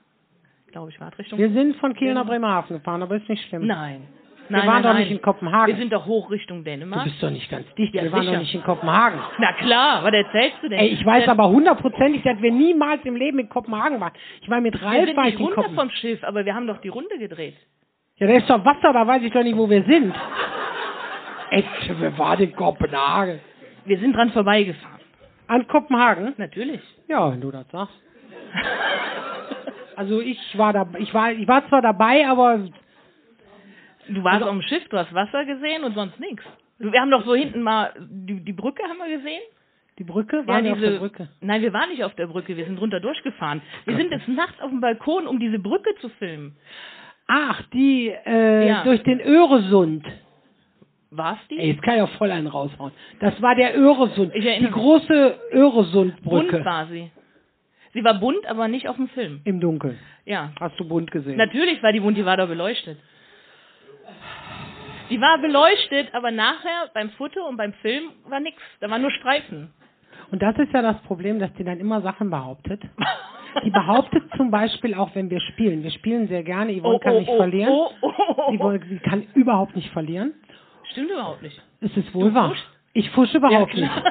Glaube 0.72 0.90
ich, 0.90 1.00
war 1.00 1.08
es 1.12 1.18
Richtung. 1.18 1.38
wir 1.38 1.50
sind 1.50 1.76
von 1.76 1.94
Kiel 1.94 2.12
nach 2.14 2.26
Bremerhaven 2.26 2.78
gefahren, 2.78 3.02
aber 3.02 3.16
ist 3.16 3.28
nicht 3.28 3.46
schlimm. 3.48 3.66
Nein. 3.66 4.08
Wir 4.48 4.58
nein, 4.58 4.66
waren 4.66 4.74
nein, 4.74 4.82
doch 4.82 4.92
nein. 4.92 5.02
nicht 5.02 5.10
in 5.10 5.22
Kopenhagen. 5.22 5.74
Wir 5.74 5.80
sind 5.80 5.92
doch 5.92 6.06
hoch 6.06 6.30
Richtung 6.30 6.58
du 6.58 6.64
Dänemark. 6.64 7.04
bist 7.04 7.20
doch 7.22 7.30
nicht 7.30 7.50
ganz 7.50 7.66
dicht. 7.74 7.94
Ja, 7.94 8.02
wir 8.04 8.12
waren 8.12 8.22
sicher. 8.22 8.32
doch 8.34 8.40
nicht 8.40 8.54
in 8.54 8.62
Kopenhagen. 8.62 9.20
Na 9.38 9.52
klar, 9.54 10.04
was 10.04 10.12
erzählst 10.12 10.58
du 10.62 10.68
denn? 10.68 10.78
Ey, 10.78 10.88
ich 10.88 11.04
weiß 11.04 11.28
aber 11.28 11.48
hundertprozentig, 11.48 12.22
dass 12.22 12.40
wir 12.40 12.52
niemals 12.52 13.04
im 13.04 13.16
Leben 13.16 13.38
in 13.40 13.48
Kopenhagen 13.48 14.00
waren. 14.00 14.12
Ich 14.40 14.48
war 14.48 14.60
mit 14.60 14.74
Wir 14.74 14.86
Ralf 14.86 15.06
sind 15.06 15.16
war 15.16 15.24
nicht 15.24 15.40
runter 15.40 15.70
vom 15.74 15.90
Schiff, 15.90 16.22
aber 16.22 16.44
wir 16.44 16.54
haben 16.54 16.66
doch 16.66 16.78
die 16.78 16.88
Runde 16.88 17.18
gedreht. 17.18 17.56
Ja, 18.16 18.28
da 18.28 18.34
ist 18.34 18.48
doch 18.48 18.64
Wasser, 18.64 18.92
da 18.92 19.06
weiß 19.06 19.22
ich 19.22 19.32
doch 19.32 19.42
nicht, 19.42 19.56
wo 19.56 19.68
wir 19.68 19.82
sind. 19.82 20.14
Echt, 21.50 22.00
wir 22.00 22.16
waren 22.16 22.40
in 22.40 22.54
Kopenhagen. 22.54 23.40
Wir 23.84 23.98
sind 23.98 24.14
dran 24.14 24.30
vorbeigefahren. 24.30 25.00
An 25.48 25.66
Kopenhagen? 25.66 26.34
Natürlich. 26.38 26.80
Ja, 27.08 27.30
wenn 27.30 27.40
du 27.40 27.50
das 27.50 27.68
sagst. 27.70 27.94
Also 29.96 30.20
ich 30.20 30.38
war 30.58 30.72
da, 30.72 30.86
ich 30.98 31.12
war, 31.14 31.32
ich 31.32 31.48
war 31.48 31.66
zwar 31.68 31.82
dabei, 31.82 32.26
aber 32.28 32.60
Du 34.08 34.22
warst 34.22 34.42
auf 34.44 34.50
dem 34.50 34.62
Schiff, 34.62 34.88
du 34.88 34.96
hast 34.98 35.12
Wasser 35.12 35.44
gesehen 35.44 35.82
und 35.82 35.94
sonst 35.94 36.20
nichts. 36.20 36.44
Wir 36.78 37.00
haben 37.00 37.10
doch 37.10 37.24
so 37.24 37.34
hinten 37.34 37.62
mal 37.62 37.92
die, 37.98 38.38
die 38.44 38.52
Brücke 38.52 38.82
haben 38.84 38.98
wir 38.98 39.16
gesehen. 39.16 39.40
die 39.98 40.04
Brücke 40.04 40.46
war 40.46 40.60
ja, 40.60 40.72
auf 40.72 40.78
der 40.78 40.98
Brücke. 40.98 41.28
Nein, 41.40 41.62
wir 41.62 41.72
waren 41.72 41.88
nicht 41.90 42.04
auf 42.04 42.14
der 42.14 42.26
Brücke, 42.28 42.56
wir 42.56 42.66
sind 42.66 42.80
runter 42.80 43.00
durchgefahren. 43.00 43.62
Wir 43.84 43.96
sind 43.96 44.12
jetzt 44.12 44.28
nachts 44.28 44.60
auf 44.60 44.70
dem 44.70 44.80
Balkon, 44.80 45.26
um 45.26 45.40
diese 45.40 45.58
Brücke 45.58 45.90
zu 46.00 46.08
filmen. 46.10 46.56
Ach, 47.26 47.60
die 47.72 48.08
äh, 48.26 48.68
Ja. 48.68 48.84
durch 48.84 49.02
den 49.02 49.20
Öresund. 49.20 50.06
War's 51.10 51.38
die? 51.50 51.58
Ey, 51.58 51.70
jetzt 51.72 51.82
kann 51.82 51.96
ich 51.96 52.02
auch 52.02 52.10
voll 52.18 52.30
einen 52.30 52.46
raushauen. 52.46 52.92
Das 53.20 53.40
war 53.42 53.54
der 53.56 53.76
Öresund. 53.76 54.32
Die 54.34 54.70
große 54.70 55.36
Öresundbrücke 55.52 56.52
bunt 56.52 56.64
war 56.64 56.86
sie. 56.86 57.10
Sie 57.96 58.04
war 58.04 58.14
bunt, 58.20 58.44
aber 58.46 58.68
nicht 58.68 58.88
auf 58.90 58.96
dem 58.96 59.08
Film. 59.08 59.40
im 59.44 59.58
Dunkeln. 59.58 59.98
Ja. 60.26 60.50
Hast 60.60 60.78
du 60.78 60.86
bunt 60.86 61.10
gesehen? 61.10 61.36
Natürlich 61.38 61.82
war 61.82 61.92
die 61.92 62.00
bunt, 62.00 62.18
die 62.18 62.26
war 62.26 62.36
doch 62.36 62.46
beleuchtet. 62.46 62.98
Die 65.08 65.20
war 65.20 65.38
beleuchtet, 65.38 66.12
aber 66.14 66.30
nachher 66.30 66.90
beim 66.92 67.10
Foto 67.10 67.40
und 67.48 67.56
beim 67.56 67.72
Film 67.74 68.10
war 68.28 68.40
nix. 68.40 68.56
Da 68.80 68.90
waren 68.90 69.00
nur 69.02 69.10
Streifen. 69.12 69.70
Und 70.32 70.42
das 70.42 70.56
ist 70.58 70.72
ja 70.72 70.82
das 70.82 71.00
Problem, 71.02 71.38
dass 71.38 71.52
die 71.54 71.64
dann 71.64 71.78
immer 71.78 72.02
Sachen 72.02 72.28
behauptet. 72.28 72.82
Die 73.64 73.70
behauptet 73.70 74.24
zum 74.36 74.50
Beispiel 74.50 74.94
auch, 74.94 75.14
wenn 75.14 75.30
wir 75.30 75.40
spielen. 75.40 75.82
Wir 75.84 75.90
spielen 75.92 76.26
sehr 76.28 76.42
gerne. 76.42 76.78
Yvonne 76.78 76.98
kann 76.98 77.16
nicht 77.16 77.30
verlieren. 77.30 77.70
Oh, 77.72 77.90
oh, 78.02 78.12
oh, 78.36 78.50
Sie, 78.50 78.58
oh. 78.58 78.64
woll- 78.64 78.80
sie 78.88 78.98
kann 78.98 79.22
überhaupt 79.34 79.74
nicht 79.76 79.90
verlieren. 79.92 80.34
Stimmt 80.92 81.10
überhaupt 81.12 81.40
nicht. 81.42 81.58
Es 81.80 81.96
ist 81.96 82.12
wohl 82.14 82.28
Du 82.30 82.34
wahr. 82.34 82.48
fuschst? 82.50 82.66
Ich 82.94 83.10
fusche 83.10 83.38
überhaupt 83.38 83.74
nicht. 83.74 83.90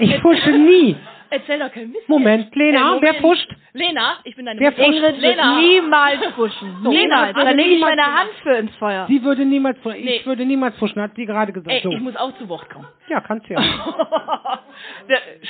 Ich 0.00 0.18
fusche 0.18 0.50
nie. 0.50 0.96
Erzähl 1.34 1.58
doch 1.58 1.72
kein 1.72 1.90
Mist. 1.90 2.08
Moment, 2.08 2.54
Lena, 2.54 2.96
Äh, 2.96 3.02
wer 3.02 3.14
fuscht? 3.14 3.50
Lena, 3.72 4.18
ich 4.24 4.36
bin 4.36 4.46
deine 4.46 4.60
Wer 4.60 4.72
fuscht? 4.72 4.86
Ingrid 4.88 5.18
Lena. 5.18 5.58
niemals 5.60 6.24
fuschen. 6.36 6.76
So. 6.82 6.90
Niemals. 6.90 7.34
Also 7.34 7.46
Da 7.48 7.50
lege 7.52 7.70
ich 7.70 7.80
meine 7.80 7.96
gemacht. 8.02 8.18
Hand 8.20 8.30
für 8.42 8.54
ins 8.56 8.76
Feuer. 8.76 9.06
Sie 9.08 9.22
würde 9.24 9.44
niemals 9.44 9.78
fuschen. 9.80 9.98
Ich 9.98 10.04
Nee. 10.04 10.26
würde 10.26 10.44
niemals 10.44 10.76
fuschen, 10.78 11.02
hat 11.02 11.10
sie 11.16 11.26
gerade 11.26 11.52
gesagt. 11.52 11.74
Ey, 11.74 11.80
so. 11.82 11.90
ich 11.90 12.00
muss 12.00 12.14
auch 12.16 12.36
zu 12.38 12.48
Wort 12.48 12.68
kommen. 12.70 12.86
ja, 13.08 13.20
kannst 13.20 13.48
ja. 13.48 13.60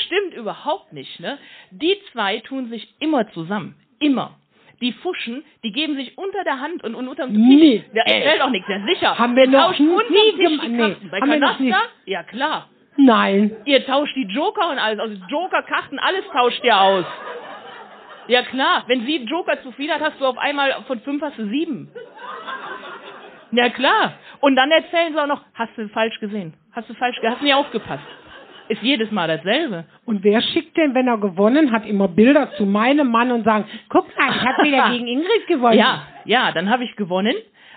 stimmt 0.06 0.34
überhaupt 0.34 0.92
nicht, 0.92 1.20
ne? 1.20 1.38
Die 1.70 1.96
zwei 2.12 2.38
tun 2.40 2.68
sich 2.70 2.88
immer 3.00 3.28
zusammen. 3.32 3.74
Immer. 4.00 4.32
Die 4.80 4.92
Fuschen, 4.92 5.44
die 5.62 5.72
geben 5.72 5.94
sich 5.96 6.18
unter 6.18 6.44
der 6.44 6.60
Hand 6.60 6.82
und, 6.84 6.94
und 6.94 7.08
unterm 7.08 7.30
Tisch. 7.30 7.38
Nie. 7.38 7.84
Ja, 7.94 8.02
erzähl 8.06 8.38
doch 8.38 8.50
nichts, 8.50 8.68
ja 8.68 8.84
sicher. 8.84 9.18
Haben 9.18 9.36
wir 9.36 9.46
noch 9.48 9.78
nie 9.78 9.86
unterm 9.88 10.08
Tisch 10.12 10.34
die 10.34 10.58
gem- 10.58 10.76
nee. 10.76 10.96
Bei 11.10 11.20
haben 11.20 11.30
wir 11.30 11.38
noch 11.40 11.56
Kanasta? 11.58 11.82
Ja, 12.06 12.22
klar. 12.24 12.68
Nein. 12.96 13.56
Ihr 13.64 13.84
tauscht 13.84 14.14
die 14.14 14.26
Joker 14.26 14.70
und 14.70 14.78
alles, 14.78 15.00
also 15.00 15.14
Joker-Karten, 15.28 15.98
alles 15.98 16.24
tauscht 16.32 16.62
ihr 16.62 16.80
aus. 16.80 17.04
Ja 18.28 18.42
klar, 18.42 18.84
wenn 18.86 19.04
sie 19.04 19.24
Joker 19.24 19.60
zu 19.62 19.72
viel 19.72 19.90
hat, 19.92 20.00
hast 20.00 20.20
du 20.20 20.26
auf 20.26 20.38
einmal 20.38 20.72
von 20.86 21.00
fünf 21.00 21.22
hast 21.22 21.38
du 21.38 21.46
sieben. 21.48 21.90
Ja 23.50 23.68
klar. 23.68 24.14
Und 24.40 24.56
dann 24.56 24.70
erzählen 24.70 25.12
sie 25.12 25.20
auch 25.20 25.26
noch, 25.26 25.42
hast 25.54 25.76
du 25.76 25.88
falsch 25.88 26.18
gesehen? 26.20 26.54
Hast 26.72 26.88
du 26.88 26.94
falsch, 26.94 27.16
hast 27.22 27.40
du 27.40 27.44
nie 27.44 27.54
aufgepasst? 27.54 28.02
Ist 28.68 28.82
jedes 28.82 29.10
Mal 29.10 29.28
dasselbe. 29.28 29.84
Und 30.06 30.24
wer 30.24 30.40
schickt 30.40 30.76
denn, 30.76 30.94
wenn 30.94 31.06
er 31.06 31.18
gewonnen 31.18 31.70
hat, 31.70 31.86
immer 31.86 32.08
Bilder 32.08 32.50
zu 32.52 32.64
meinem 32.64 33.10
Mann 33.10 33.30
und 33.30 33.44
sagen, 33.44 33.66
guck 33.90 34.06
mal, 34.16 34.30
ich 34.30 34.42
habe 34.42 34.62
wieder 34.64 34.90
gegen 34.90 35.06
Ingrid 35.06 35.46
gewonnen. 35.48 35.78
Ja, 35.78 36.02
ja, 36.24 36.50
dann 36.52 36.70
habe 36.70 36.84
ich 36.84 36.96
gewonnen. 36.96 37.34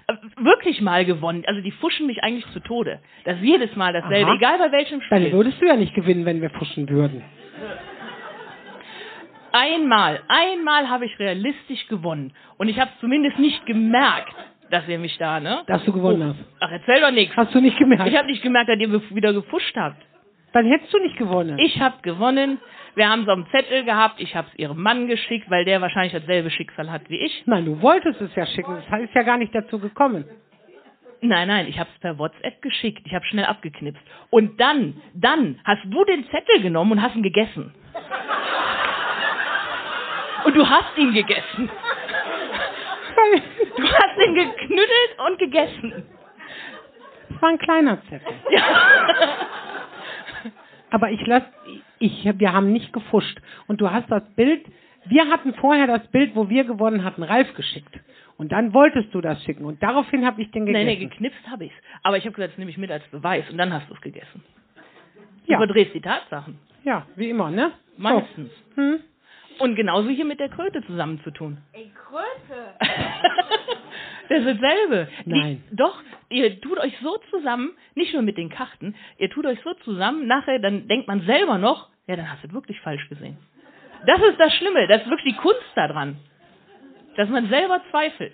Äh, 0.08 0.13
Wirklich 0.38 0.80
mal 0.80 1.04
gewonnen. 1.04 1.43
Also 1.45 1.60
die 1.62 1.71
fuschen 1.71 2.08
mich 2.08 2.23
eigentlich 2.23 2.45
zu 2.54 2.62
Tode. 2.62 3.00
Das 3.26 3.36
ist 3.38 3.43
jedes 3.43 3.76
Mal 3.76 3.91
dasselbe, 3.91 4.30
Aha. 4.30 4.36
egal 4.36 4.58
bei 4.60 4.71
welchem 4.71 5.02
Dann 5.10 5.21
Spiel. 5.23 5.34
würdest 5.34 5.62
du 5.62 5.65
ja 5.65 5.76
nicht 5.76 5.93
gewinnen, 5.93 6.26
wenn 6.26 6.41
wir 6.41 6.50
fuschen 6.52 6.88
würden. 6.88 7.21
Einmal, 9.52 10.21
einmal 10.28 10.89
habe 10.89 11.06
ich 11.06 11.17
realistisch 11.19 11.88
gewonnen. 11.88 12.34
Und 12.58 12.67
ich 12.69 12.80
habe 12.80 12.91
zumindest 13.00 13.39
nicht 13.39 13.65
gemerkt, 13.65 14.34
dass 14.69 14.88
ihr 14.88 15.00
mich 15.00 15.17
da, 15.17 15.39
ne? 15.39 15.63
Dass 15.67 15.84
du 15.86 15.91
gewonnen 15.91 16.23
hast. 16.23 16.39
Ach, 16.60 16.71
erzähl 16.71 17.02
doch 17.02 17.12
nichts. 17.12 17.36
Hast 17.36 17.54
du 17.56 17.62
nicht 17.62 17.78
gemerkt? 17.78 18.08
Ich 18.08 18.17
habe 18.17 18.28
nicht 18.28 18.43
gemerkt, 18.43 18.69
dass 18.69 18.80
ihr 18.80 18.91
wieder 19.15 19.34
gefuscht 19.34 19.76
habt. 19.76 19.97
Dann 20.58 20.65
hättest 20.65 20.91
du 20.91 20.98
nicht 20.98 21.15
gewonnen. 21.17 21.60
Ich 21.60 21.80
habe 21.80 21.98
gewonnen. 22.02 22.58
Wir 22.96 23.08
haben 23.08 23.26
so 23.26 23.32
einen 23.32 23.46
Zettel 23.52 23.84
gehabt. 23.84 24.20
Ich 24.20 24.36
habe 24.36 24.48
es 24.52 24.58
ihrem 24.58 24.82
Mann 24.82 25.06
geschickt, 25.06 25.48
weil 25.52 25.65
der 25.65 25.82
wahrscheinlich 25.82 26.13
dasselbe 26.13 26.50
Schicksal 26.50 26.91
hat 26.91 27.08
wie 27.12 27.20
ich. 27.20 27.43
Nein, 27.46 27.65
du 27.65 27.80
wolltest 27.80 28.20
es 28.22 28.34
ja 28.34 28.48
schicken. 28.48 28.76
Es 28.76 29.02
ist 29.02 29.13
ja 29.13 29.22
gar 29.22 29.38
nicht 29.38 29.54
dazu 29.54 29.78
gekommen. 29.78 30.26
Nein, 31.22 31.48
nein, 31.48 31.67
ich 31.67 31.78
habe 31.78 31.91
es 31.93 32.00
per 32.00 32.17
WhatsApp 32.17 32.60
geschickt. 32.63 33.04
Ich 33.06 33.13
habe 33.13 33.24
schnell 33.26 33.46
abgeknipst. 33.46 34.02
Und 34.32 34.60
dann, 34.60 35.00
dann 35.13 35.60
hast 35.63 35.84
du 35.86 36.04
den 36.06 36.26
Zettel 36.32 36.63
genommen 36.63 36.93
und 36.93 37.04
hast 37.04 37.15
ihn 37.15 37.22
gegessen. 37.22 37.72
Und 40.43 40.56
du 40.56 40.67
hast 40.67 40.98
ihn 40.98 41.13
gegessen. 41.13 41.70
Du 43.78 43.84
hast 43.84 44.26
ihn 44.26 44.34
geknüttelt 44.34 45.20
und 45.28 45.38
gegessen. 45.38 46.04
Es 47.30 47.41
war 47.43 47.50
ein 47.50 47.60
kleiner 47.60 48.02
Zettel. 48.10 48.34
Aber 50.89 51.12
ich 51.12 51.26
lass, 51.28 51.43
ich, 52.00 52.23
wir 52.38 52.54
haben 52.54 52.71
nicht 52.71 52.93
gefuscht. 52.93 53.38
Und 53.67 53.82
du 53.82 53.91
hast 53.91 54.10
das 54.10 54.23
Bild, 54.36 54.65
wir 55.06 55.28
hatten 55.30 55.54
vorher 55.56 55.88
das 55.88 56.08
Bild, 56.08 56.36
wo 56.36 56.50
wir 56.50 56.63
gewonnen 56.63 57.04
hatten, 57.04 57.23
Ralf 57.23 57.54
geschickt. 57.56 58.00
Und 58.38 58.52
dann 58.52 58.73
wolltest 58.73 59.13
du 59.13 59.19
das 59.21 59.43
schicken. 59.43 59.65
Und 59.65 59.82
daraufhin 59.82 60.26
habe 60.26 60.41
ich 60.41 60.52
den 60.52 60.63
Nee, 60.65 60.73
gegessen. 60.73 60.86
nee, 60.88 60.95
geknipst 61.08 61.47
habe 61.50 61.65
ich's. 61.65 61.76
Aber 62.04 62.17
ich 62.17 62.23
habe 62.26 62.34
gesagt, 62.36 62.54
das 62.54 62.58
nehme 62.60 62.69
ich 62.71 62.78
mit 62.78 62.91
als 62.91 63.04
Beweis. 63.08 63.50
Und 63.50 63.58
dann 63.58 63.73
hast 63.73 63.89
du 63.89 63.95
es 63.95 64.02
gegessen. 64.02 64.43
Du 65.45 65.52
Ja. 65.54 65.58
überdrehst 65.58 65.93
die 65.93 66.02
Tatsachen. 66.02 66.60
ja, 66.84 67.06
wie 67.15 67.30
immer, 67.30 67.50
ne? 67.50 67.71
Meistens. 67.97 68.52
So. 68.76 68.82
Hm? 68.82 69.00
Und 69.60 69.76
genauso 69.76 70.10
hier 70.10 70.26
mit 70.26 70.39
der 70.39 70.50
Kröte 70.50 70.84
zusammenzutun. 70.84 71.58
Ey, 71.73 71.91
Kröte. 71.95 72.76
Das 74.30 74.40
ist 74.40 74.62
dasselbe. 74.62 75.08
Nein. 75.26 75.63
Die, 75.72 75.76
doch, 75.76 76.02
ihr 76.30 76.60
tut 76.62 76.78
euch 76.80 76.94
so 77.02 77.18
zusammen, 77.32 77.72
nicht 77.96 78.13
nur 78.13 78.22
mit 78.22 78.38
den 78.38 78.50
Karten, 78.50 78.96
ihr 79.18 79.30
tut 79.30 79.46
euch 79.46 79.60
so 79.63 79.74
zusammen, 79.86 80.28
nachher, 80.28 80.60
dann 80.60 80.88
denkt 80.88 81.08
man 81.08 81.22
selber 81.22 81.58
noch, 81.58 81.90
ja, 82.08 82.16
dann 82.16 82.30
hast 82.30 82.44
du 82.44 82.48
es 82.48 82.54
wirklich 82.54 82.80
falsch 82.82 83.08
gesehen. 83.10 83.38
Das 84.06 84.22
ist 84.22 84.40
das 84.40 84.54
Schlimme, 84.54 84.88
das 84.88 85.02
ist 85.02 85.10
wirklich 85.10 85.36
die 85.36 85.42
Kunst 85.42 85.72
daran. 85.76 86.18
Dass 87.16 87.30
man 87.30 87.50
selber 87.50 87.82
zweifelt. 87.90 88.34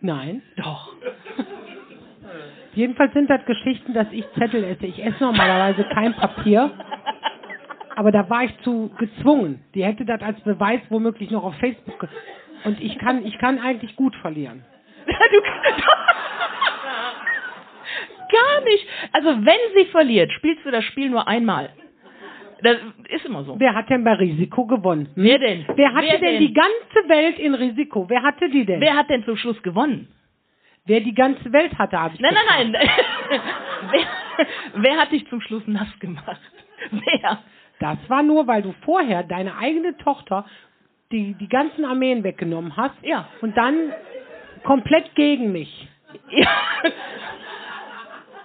Nein. 0.00 0.42
Doch. 0.56 0.92
Jedenfalls 2.74 3.12
sind 3.12 3.28
das 3.28 3.44
Geschichten, 3.44 3.94
dass 3.94 4.06
ich 4.12 4.24
Zettel 4.38 4.64
esse. 4.64 4.86
Ich 4.86 5.02
esse 5.02 5.22
normalerweise 5.22 5.84
kein 5.84 6.14
Papier. 6.14 6.70
Aber 7.96 8.10
da 8.10 8.28
war 8.28 8.44
ich 8.44 8.58
zu 8.60 8.90
gezwungen. 8.98 9.62
Die 9.74 9.84
hätte 9.84 10.04
das 10.04 10.22
als 10.22 10.40
Beweis 10.40 10.80
womöglich 10.88 11.30
noch 11.30 11.44
auf 11.44 11.54
Facebook. 11.56 12.08
Und 12.64 12.80
ich 12.80 12.98
kann, 12.98 13.24
ich 13.26 13.36
kann 13.38 13.58
eigentlich 13.58 13.96
gut 13.96 14.14
verlieren. 14.16 14.64
Du, 15.06 15.42
gar 18.32 18.60
nicht. 18.64 18.86
Also 19.12 19.28
wenn 19.44 19.74
sie 19.76 19.84
verliert, 19.90 20.32
spielst 20.32 20.64
du 20.64 20.70
das 20.70 20.84
Spiel 20.84 21.10
nur 21.10 21.28
einmal. 21.28 21.70
Das 22.62 22.76
ist 23.08 23.24
immer 23.24 23.44
so. 23.44 23.58
Wer 23.58 23.74
hat 23.74 23.90
denn 23.90 24.04
bei 24.04 24.14
Risiko 24.14 24.66
gewonnen? 24.66 25.08
Hm? 25.14 25.24
Wer 25.24 25.38
denn? 25.38 25.66
Wer 25.74 25.94
hatte 25.94 26.06
Wer 26.06 26.18
denn, 26.18 26.32
denn? 26.34 26.40
die 26.40 26.52
ganze 26.52 27.08
Welt 27.08 27.38
in 27.38 27.54
Risiko? 27.54 28.08
Wer 28.08 28.22
hatte 28.22 28.48
die 28.48 28.64
denn? 28.64 28.80
Wer 28.80 28.96
hat 28.96 29.10
denn 29.10 29.24
zum 29.24 29.36
Schluss 29.36 29.60
gewonnen? 29.62 30.08
Wer 30.84 31.00
die 31.00 31.14
ganze 31.14 31.52
Welt 31.52 31.76
hatte, 31.78 31.98
habe 31.98 32.14
ich 32.14 32.20
Nein, 32.20 32.34
nein, 32.34 32.72
nein. 32.72 32.82
wer, 33.90 34.06
wer 34.74 34.96
hat 34.96 35.12
dich 35.12 35.28
zum 35.28 35.40
Schluss 35.40 35.62
nass 35.66 35.88
gemacht? 36.00 36.40
Wer? 36.90 37.38
Das 37.78 37.98
war 38.08 38.22
nur, 38.22 38.46
weil 38.46 38.62
du 38.62 38.74
vorher 38.84 39.22
deine 39.22 39.56
eigene 39.56 39.96
Tochter 39.98 40.44
die, 41.12 41.34
die 41.34 41.48
ganzen 41.48 41.84
Armeen 41.84 42.24
weggenommen 42.24 42.76
hast. 42.76 42.94
Ja. 43.02 43.28
Und 43.40 43.56
dann 43.56 43.92
komplett 44.64 45.14
gegen 45.14 45.52
mich. 45.52 45.88
ja. 46.30 46.48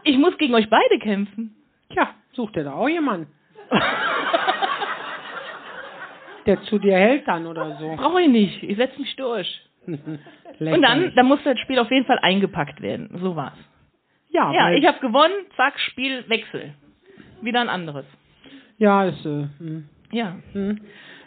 Ich 0.04 0.18
muss 0.18 0.38
gegen 0.38 0.54
euch 0.56 0.70
beide 0.70 1.00
kämpfen. 1.00 1.56
Tja, 1.92 2.10
such 2.34 2.52
dir 2.52 2.64
da 2.64 2.74
auch 2.74 2.88
jemanden. 2.90 3.28
Der 6.46 6.62
zu 6.64 6.80
dir 6.80 6.96
hält 6.96 7.28
dann 7.28 7.46
oder 7.46 7.78
so. 7.78 7.96
Brauche 7.98 8.22
ich 8.22 8.30
nicht. 8.30 8.64
Ich 8.64 8.78
setze 8.78 9.00
mich 9.00 9.16
durch. 9.18 9.62
Und 9.88 10.82
dann, 10.82 11.14
dann 11.16 11.26
muss 11.28 11.40
das 11.44 11.60
Spiel 11.60 11.78
auf 11.80 11.92
jeden 11.92 12.06
Fall 12.06 12.20
eingepackt 12.22 12.82
werden. 12.82 13.10
So 13.22 13.36
war's. 13.36 13.58
Ja, 14.30 14.52
Ja, 14.54 14.72
ich 14.72 14.86
habe 14.86 15.00
gewonnen. 15.00 15.34
Zack, 15.56 15.78
Spiel, 15.80 16.24
Wechsel. 16.30 16.74
Wieder 17.42 17.62
ein 17.62 17.70
anderes. 17.70 18.06
ja 18.78 19.06
ist, 19.06 19.26
äh, 19.26 19.48
hm, 19.60 19.90
Ja, 20.12 20.38
hm. 20.54 20.80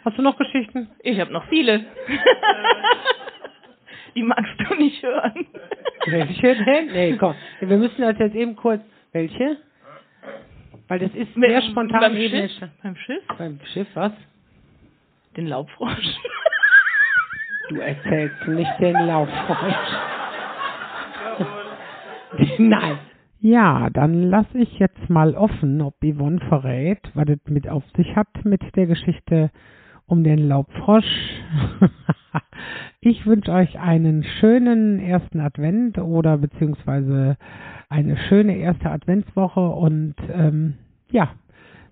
Hast 0.03 0.17
du 0.17 0.21
noch 0.23 0.37
Geschichten? 0.37 0.89
ich 1.03 1.19
habe 1.19 1.31
noch 1.31 1.45
viele. 1.49 1.85
Die 4.15 4.23
magst 4.23 4.53
du 4.59 4.75
nicht 4.75 5.01
hören. 5.03 5.45
Welche 6.05 6.55
denn? 6.65 6.87
Nee, 6.91 7.17
komm. 7.17 7.35
Wir 7.59 7.77
müssen 7.77 8.01
das 8.01 8.17
jetzt 8.19 8.35
eben 8.35 8.55
kurz. 8.55 8.81
Welche? 9.13 9.57
Weil 10.87 10.99
das 10.99 11.13
ist 11.15 11.33
sehr 11.35 11.61
spontan 11.61 12.01
beim 12.01 12.15
eben. 12.17 12.49
Schiff, 12.49 12.69
beim 12.83 12.95
Schiff, 12.95 13.23
Beim 13.37 13.59
Schiff, 13.73 13.87
was? 13.93 14.11
den 15.37 15.47
Laubfrosch. 15.47 16.17
Du 17.69 17.79
erzählst 17.79 18.47
nicht 18.47 18.79
den 18.81 18.93
Lauffreund. 19.07 19.75
Nein. 22.57 22.99
Ja, 23.39 23.89
dann 23.91 24.29
lasse 24.29 24.57
ich 24.57 24.77
jetzt 24.77 25.09
mal 25.09 25.35
offen, 25.35 25.81
ob 25.81 25.95
Yvonne 26.03 26.39
verrät, 26.49 26.99
was 27.13 27.29
es 27.29 27.39
mit 27.47 27.67
auf 27.69 27.83
sich 27.95 28.13
hat 28.15 28.27
mit 28.43 28.61
der 28.75 28.87
Geschichte 28.87 29.51
um 30.05 30.23
den 30.23 30.47
Laubfrosch. 30.49 31.05
ich 33.01 33.25
wünsche 33.25 33.51
euch 33.51 33.79
einen 33.79 34.23
schönen 34.23 34.99
ersten 34.99 35.39
Advent 35.39 35.97
oder 35.97 36.37
beziehungsweise 36.37 37.37
eine 37.89 38.17
schöne 38.29 38.57
erste 38.57 38.89
Adventswoche 38.89 39.61
und 39.61 40.15
ähm, 40.33 40.75
ja, 41.09 41.29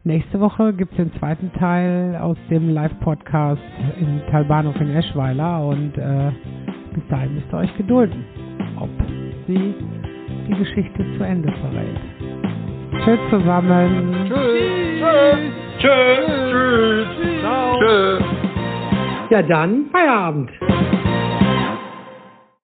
Nächste 0.05 0.39
Woche 0.39 0.73
gibt 0.73 0.93
es 0.93 0.97
den 0.97 1.13
zweiten 1.19 1.51
Teil 1.53 2.15
aus 2.15 2.37
dem 2.49 2.69
Live-Podcast 2.69 3.61
in 3.99 4.21
Talbahnhof 4.31 4.79
in 4.79 4.95
Eschweiler 4.95 5.67
und 5.67 5.97
äh, 5.97 6.31
bis 6.93 7.03
dahin 7.09 7.35
müsst 7.35 7.51
ihr 7.51 7.57
euch 7.57 7.77
gedulden, 7.77 8.23
ob 8.79 8.89
sie 9.45 9.75
die 10.47 10.55
Geschichte 10.55 11.05
zu 11.17 11.23
Ende 11.23 11.51
verrät. 11.51 11.99
Tschüss 13.03 13.19
zusammen. 13.29 14.15
Tschüss. 14.25 14.99
Tschüss. 15.79 16.27
Tschüss. 16.49 18.21
Tschüss. 18.21 18.38
Ja 19.29 19.43
dann, 19.43 19.89
Feierabend. 19.91 20.49